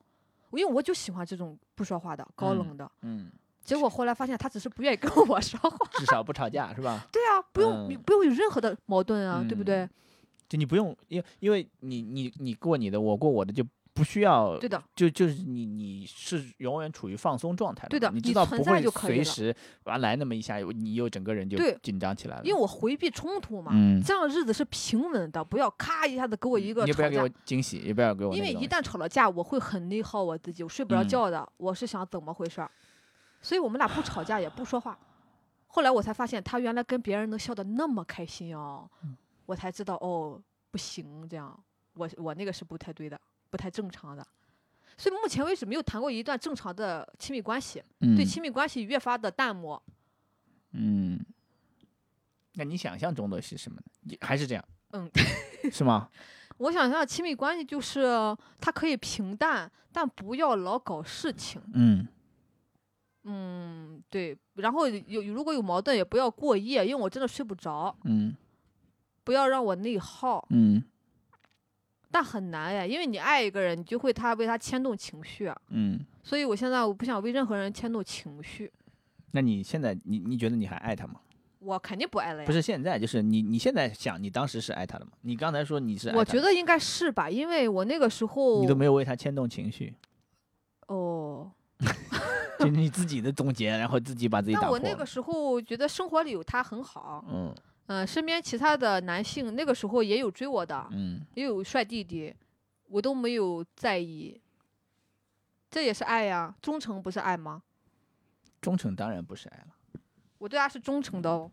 [0.52, 2.90] 因为我就喜欢这种不说话的、高嗯冷的。
[3.02, 3.30] 嗯，
[3.66, 5.76] 结果后来发现他只是不愿意跟我说话。
[5.94, 7.06] 至少不吵架是吧？
[7.12, 9.88] 对啊，不用、不用有任何的矛盾啊，对不对？
[10.48, 19.52] 就你不用，因因为你你你过你的，我过我的，就不需要对的，就就是你你是永远处于放松状态的，对的你知道不会随时
[19.84, 22.42] 完来那么一下，你又整个人就紧张起来了。
[22.44, 27.28] 因为我回避冲突嘛，嗯，这样日子是平稳的，不要咔一下子给我一个你也不要给我。
[27.44, 31.48] 惊喜，也不要给我因为一旦吵了架，我会很内耗我自己，我睡不着嗯觉的。
[31.56, 32.70] 我是想怎么回事儿，
[33.46, 34.98] 所以我们俩不吵架也不说话。
[35.68, 40.42] 后来我才发现，他原来跟别人能笑得那么开心哦，嗯我才知道哦，
[40.72, 41.56] 不行，这样
[41.92, 44.26] 我我那个是不太对的，不太正常的。
[44.98, 49.80] 所以目前为止没有谈过一段正常的亲密关系，对嗯亲密关系越发的淡漠。
[50.72, 51.24] 嗯，
[52.54, 53.82] 那你想象中的是什么呢？
[54.10, 54.64] 也还是这样？
[54.90, 55.08] 嗯，
[55.70, 56.08] 是吗？
[56.58, 61.62] 我想象亲密关系就是它可以平淡，但不要老搞事情。
[61.74, 62.08] 嗯
[63.28, 64.36] 嗯，对。
[64.54, 67.94] 然后有如果有矛盾，也不要过夜，因为我真的睡不着。
[68.04, 68.34] 嗯
[69.24, 70.80] 不要让我内耗，嗯
[72.12, 75.60] 但很难呀，因为你爱一个人，你就会他为他牵动情绪啊。
[75.70, 75.98] 嗯。
[76.22, 78.72] 所以我现在我不想为任何人牵动情绪，
[79.32, 81.20] 那你现在你你觉得你还爱他吗？
[81.58, 82.46] 我肯定不爱了呀。
[82.46, 85.10] 不是现在，就是你你现在想，你当时是爱他的吗？
[85.22, 89.92] 你刚才说你是爱他的，我觉得应该是吧，因为我那个时候你都没有为他牵动情绪，
[90.86, 91.50] 哦。
[92.60, 94.82] 就是你自己的总结，然后自己把自己打但破了。
[94.82, 97.54] 我那个时候觉得生活里有他很好，嗯
[97.86, 102.34] 嗯、身边其他的男性那个时候也有追我的，嗯也有帅弟弟，
[102.88, 104.40] 我都没有在意。
[105.70, 107.62] 这也是爱呀，忠诚不是爱吗？
[108.60, 110.00] 忠诚当然不是爱了。
[110.38, 111.50] 我对他是忠诚的哦。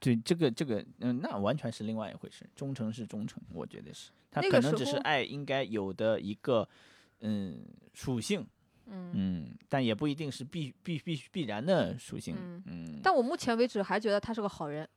[0.00, 2.48] 对这个这个嗯，那完全是另外一回事。
[2.56, 6.66] 忠诚是忠诚，我觉得是，他那可能只是爱应该有的一个
[7.20, 7.62] 嗯
[7.92, 8.46] 属性，
[8.90, 14.88] 嗯，嗯，但也不一定是必必必必然的属性，嗯嗯但我目前为止还觉得他是个好人。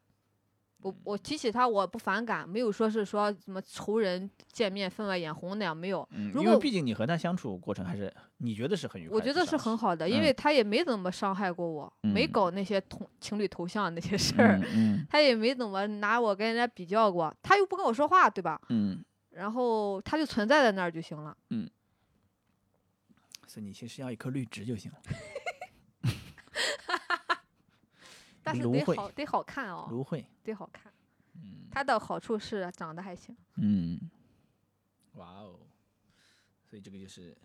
[0.82, 6.06] 我我提起他我不反感，没有说是说什么仇人见面分外眼红那样，没有。
[6.12, 18.60] 嗯，如果因为毕竟你和他相处过程还是你觉得是很愉快的，我觉得是很好的，因嗯为他也没怎么伤害过我，没嗯搞那些同情侣头像那些事儿，嗯 他也没怎么拿我跟人家比较过，他又不跟我说话，对吧？
[18.68, 21.34] 嗯嗯，然后他就存在在那儿就行了。
[23.54, 25.00] 所以你其实要一颗绿植就行了。
[28.42, 30.92] 但是得好得好看哦，芦荟，得好看。
[31.36, 33.38] 嗯它的好处是长得还行。
[33.58, 34.00] 嗯，
[35.14, 35.60] 哇哦，
[36.68, 37.38] 所以这个就是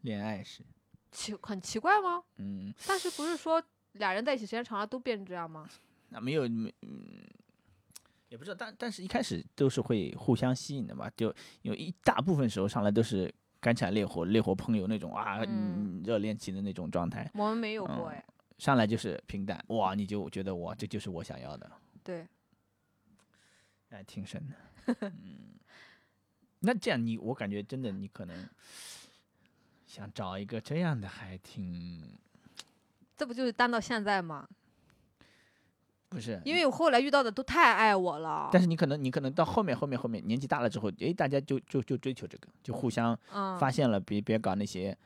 [0.00, 0.64] 恋爱史，
[1.12, 2.24] 奇很奇怪吗？
[2.38, 5.68] 嗯，但是不是说俩人在一起时间长了都变成这样吗？
[6.08, 7.24] 那没有没嗯。
[8.30, 13.32] 也不知道，但但是一开始都是会互相吸引的嘛，就有一大部分时候上来都是
[13.62, 15.38] 干柴烈火、烈火烹油那种啊，
[16.04, 18.24] 热恋期的那种状态，我们没有过嗯哎。
[18.58, 21.70] 上来就是平淡，哇，你就觉得哇，这就是我想要的，
[22.02, 22.26] 对，
[23.90, 24.56] 哎，挺深的，
[25.00, 25.54] 嗯，
[26.58, 28.48] 那这样你，我感觉真的你可能
[29.86, 32.18] 想找一个这样的，还挺
[33.16, 34.48] 这不就是单到现在吗？
[36.12, 38.48] 不是，因为我后来遇到的都太爱我了。
[38.52, 44.96] 但是你可能你可能到后面后面后面年纪大了之后，哎，大家就就就追求这个，就互相嗯，发现了，别别搞那些，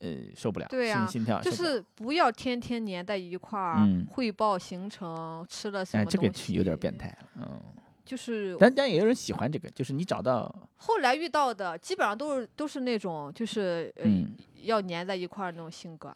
[0.00, 6.96] 呃，受不了，对呀心心跳就是不要天天黏在一块儿，嗯汇报行程，吃了什哎，么这个有点变。
[6.96, 7.60] 态了，嗯，
[8.04, 16.12] 就是但但也有人喜欢这个，就是你找到，后来遇到的，基本上都是都是那种就是呃、嗯，要粘在一块儿那种性格。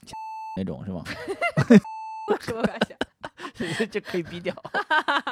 [0.57, 1.03] 那种是吗？
[2.41, 2.97] 什么感觉？
[3.91, 4.55] 这可以逼掉。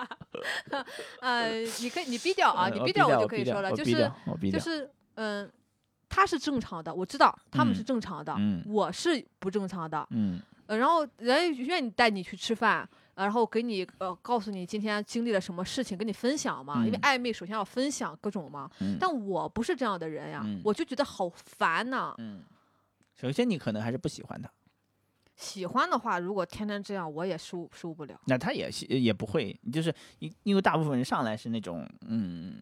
[1.20, 4.10] 呃，你可以你逼掉啊，你逼掉我就可以说了，就是
[4.52, 5.50] 就是嗯、
[6.08, 8.62] 他是正常的，我知道他们是嗯正常的，嗯。
[8.66, 10.06] 我是不正常的。
[10.10, 10.40] 嗯。
[10.66, 16.84] 呃，然后人家愿意带你去吃饭，呃然后给你呃告诉你今天经历了什么事情，跟你分享嘛。
[16.86, 18.70] 因为嗯暧昧首先要分享各种嘛。
[18.80, 20.60] 嗯，但我不是这样的人呀，嗯。
[20.64, 22.14] 我就觉得好烦呐。
[22.18, 22.42] 嗯，
[23.20, 24.48] 首先你可能还是不喜欢他，
[25.36, 28.20] 喜欢的话，如果天天这样，我也受受不了。
[28.26, 32.54] 那他也是也不会，就是因因为大部分人上来是那种，嗯，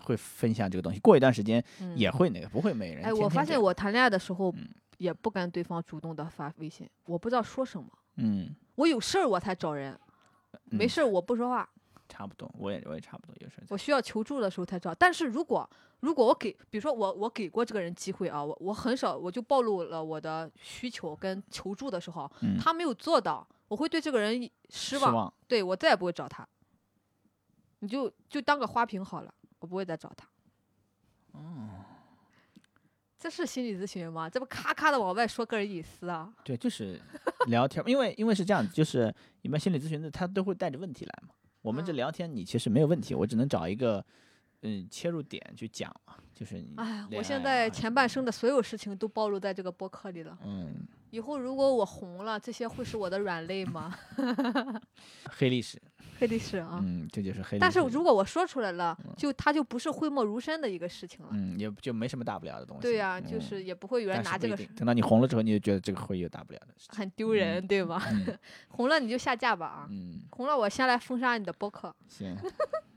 [0.00, 3.04] 会分享这个东西，过一段时间嗯也会那个，不会没人。
[3.04, 7.86] 哎，我发现我谈恋爱的时候嗯也不跟对方主动的发微信，我不知道说什么，
[8.16, 9.96] 嗯，我有事儿我才找人，
[10.64, 11.68] 没嗯事儿我不说话，
[12.08, 14.94] 差不多，我也我也差不多，有时候我需要求助的时候才找。
[14.94, 15.68] 但是如果
[16.00, 25.34] 如果我给，比如说我我给过这个人机会啊，我我很少我就暴露了我的需求跟求助的时候，嗯他没有做到，我会对这个人失望，失望。
[25.48, 26.46] 对我再也不会找他。
[27.80, 30.26] 你就就当个花瓶好了，我不会再找他。
[31.32, 31.84] 哦，
[33.18, 34.30] 这是心理咨询吗？
[34.30, 36.32] 这不咔咔的往外说个人隐私啊？
[36.44, 37.00] 对，就是
[37.48, 41.34] 聊天，因为因为是这样子，就是一般心理咨询的他都会带着问题来嘛。
[41.66, 41.96] 我们这嗯。
[41.96, 44.04] 聊天，你其实没有问题，我只能找一个
[44.62, 50.36] 嗯切入点去讲嘛，就是你哎，我现在啊前半生的所有事情都暴露在这个播客里了。
[50.44, 53.96] 嗯以后如果我红了，这些会是我的软肋吗？
[55.30, 55.80] 黑历史，
[56.18, 56.80] 黑历史啊！
[56.82, 57.58] 嗯，这就是黑历史。
[57.60, 61.30] 但是如果我说出来了，就它就不是讳莫如深的一个事情了。
[61.32, 62.82] 嗯，也就没什么大不了的东西。
[62.82, 66.98] 对呀、就嗯是也不会有人拿这个等到你红了之后，你就觉得这个会有大不了的事情。
[66.98, 68.02] 很丢人，对吧？
[68.12, 68.36] 嗯
[68.68, 69.86] 红了你就下架吧啊！
[69.90, 71.94] 嗯，红了我先来封杀你的播客。
[72.08, 72.36] 行，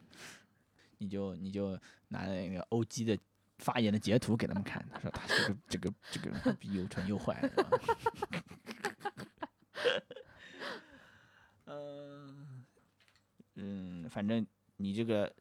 [1.00, 1.78] 你就你就
[2.10, 3.18] 拿那个欧基的
[3.58, 7.42] 发言的截图给他们看，他说他这个这个这个又蠢又坏。
[7.42, 7.80] 是吧
[11.66, 12.64] 嗯
[13.56, 14.46] 嗯，反正
[14.78, 15.34] 你这个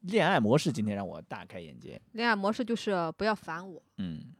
[0.00, 2.00] 恋爱模式今天让我大开眼界。
[2.12, 4.34] 恋爱模式就是不要烦我嗯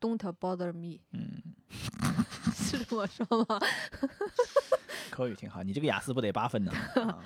[0.00, 1.42] ，Don't bother me，嗯，
[2.54, 3.60] 是这么说吗？
[5.10, 6.72] 口语挺好，你这个雅思不得八分呢？
[7.02, 7.18] 啊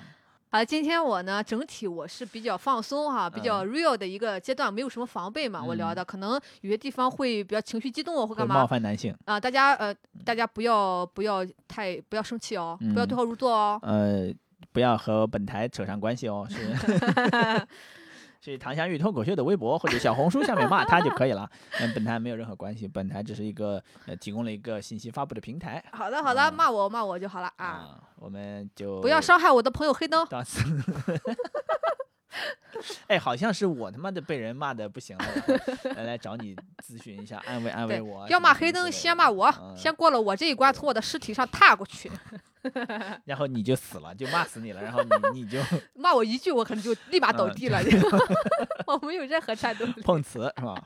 [0.53, 5.63] 啊，今天我呢，整体我是比较放松哈，比较 real 的一个阶段，没有什么防备嘛。
[5.63, 9.15] 我聊嗯的可能有些地方会比较情绪激动，或会干嘛冒犯男性。
[9.25, 9.39] 啊？
[9.39, 9.91] 大家呃，
[10.23, 13.79] 大家不要不要太不要生气哦，不要对嗯号入座哦。
[13.81, 14.31] 呃，
[14.71, 16.57] 不要和本台扯上关系哦，是
[18.43, 21.49] 去唐香玉脱口秀的微博或者小红书下面骂他就可以了。
[21.79, 30.27] 跟，本台没有任何关系，本台只是一个呃提供了一个信息发布的平台好的好的，嗯骂我骂我就好了啊，啊，我们就不要伤害我的朋友黑灯。
[30.27, 30.59] 到此。
[33.07, 35.25] 哎，好像是我他妈的被人骂的不行了，
[35.95, 36.55] 来来找你
[36.85, 38.27] 咨询一下，安慰安慰我。
[38.29, 42.11] 要骂黑灯，先骂我，嗯先过了我这一关，从我的尸体上踏过去。
[43.25, 45.59] 然后你就死了，就骂死你了，然后你你就
[45.95, 47.81] 骂我一句，我可能就立马倒嗯地了。
[48.87, 50.01] 我没有任何战斗力。
[50.01, 50.81] 碰瓷是吧？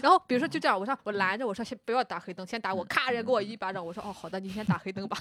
[0.00, 5.18] 然后比如说就这样，我说我拦着，我说先不要打黑灯，先打嗯我，咔，人给我一巴掌，我说哦好的，你先打黑灯吧。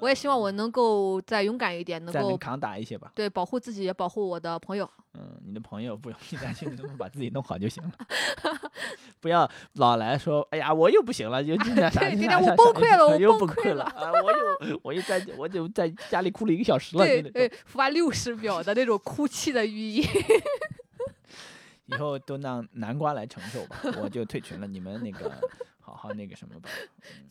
[0.00, 3.12] 我也希望我能够再勇敢一点，能够能扛打一些吧。
[3.14, 4.88] 对保护自己，也保护我的朋友。
[5.14, 7.92] 嗯，你的朋友不用你担心，你能把自己弄好就行了，
[9.20, 14.12] 不要老来说，哎呀，我又不行了，就今天啥对今天我崩溃了 我又崩溃了啊！
[14.22, 14.30] 我
[14.66, 20.04] 又我又在我就在家里哭了一个小时了，对对发六十秒的那种哭泣的语音。
[21.86, 25.32] 以后都让南瓜来承受吧，我就退群了，你们那个
[26.14, 26.68] 那个什么吧。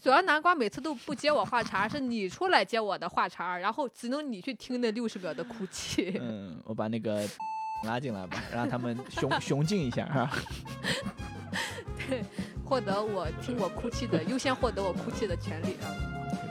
[0.01, 6.17] 主要南瓜每次都不接我话茬，是你出来接我的话茬，然后只能你去听那六十秒的哭泣。
[6.21, 7.27] 嗯，我把那个
[7.85, 10.31] 拉进来吧，让他们雄雄竞一下啊。
[12.07, 12.23] 对
[12.63, 15.85] 获得我听我哭泣的优先获得我哭泣的权利啊！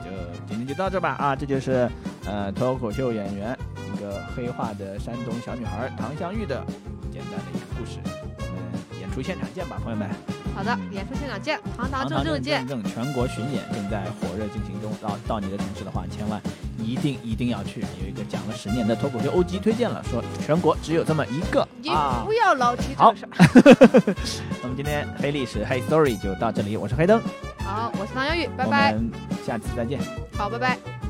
[0.03, 0.09] 就
[0.47, 1.89] 今天就到这吧啊，这就是
[2.25, 3.57] 呃脱口秀演员
[3.93, 6.63] 一个黑化的山东小女孩唐香玉的
[7.11, 7.99] 简单的一个故事。
[8.37, 10.09] 我们演出现场见吧，朋友们！
[10.55, 12.65] 好的，演出现场见，堂堂堂堂正正正见。
[12.67, 16.41] 正全国巡演正在火热进行中，到到你的城市的话，千万
[16.79, 17.81] 一定一定要去。
[18.01, 22.31] 有一个讲了十年的脱口秀欧吉推荐了，说全国只有这么一个你啊不。
[22.33, 24.15] 要老提这好个事儿。
[24.61, 27.21] 那么今天黑历史黑 story 就到这里，我是黑灯，
[27.59, 28.93] 好，我是唐小雨，拜我拜。
[28.93, 29.11] 们
[29.45, 29.99] 下次再见。
[30.37, 31.04] 好，拜拜。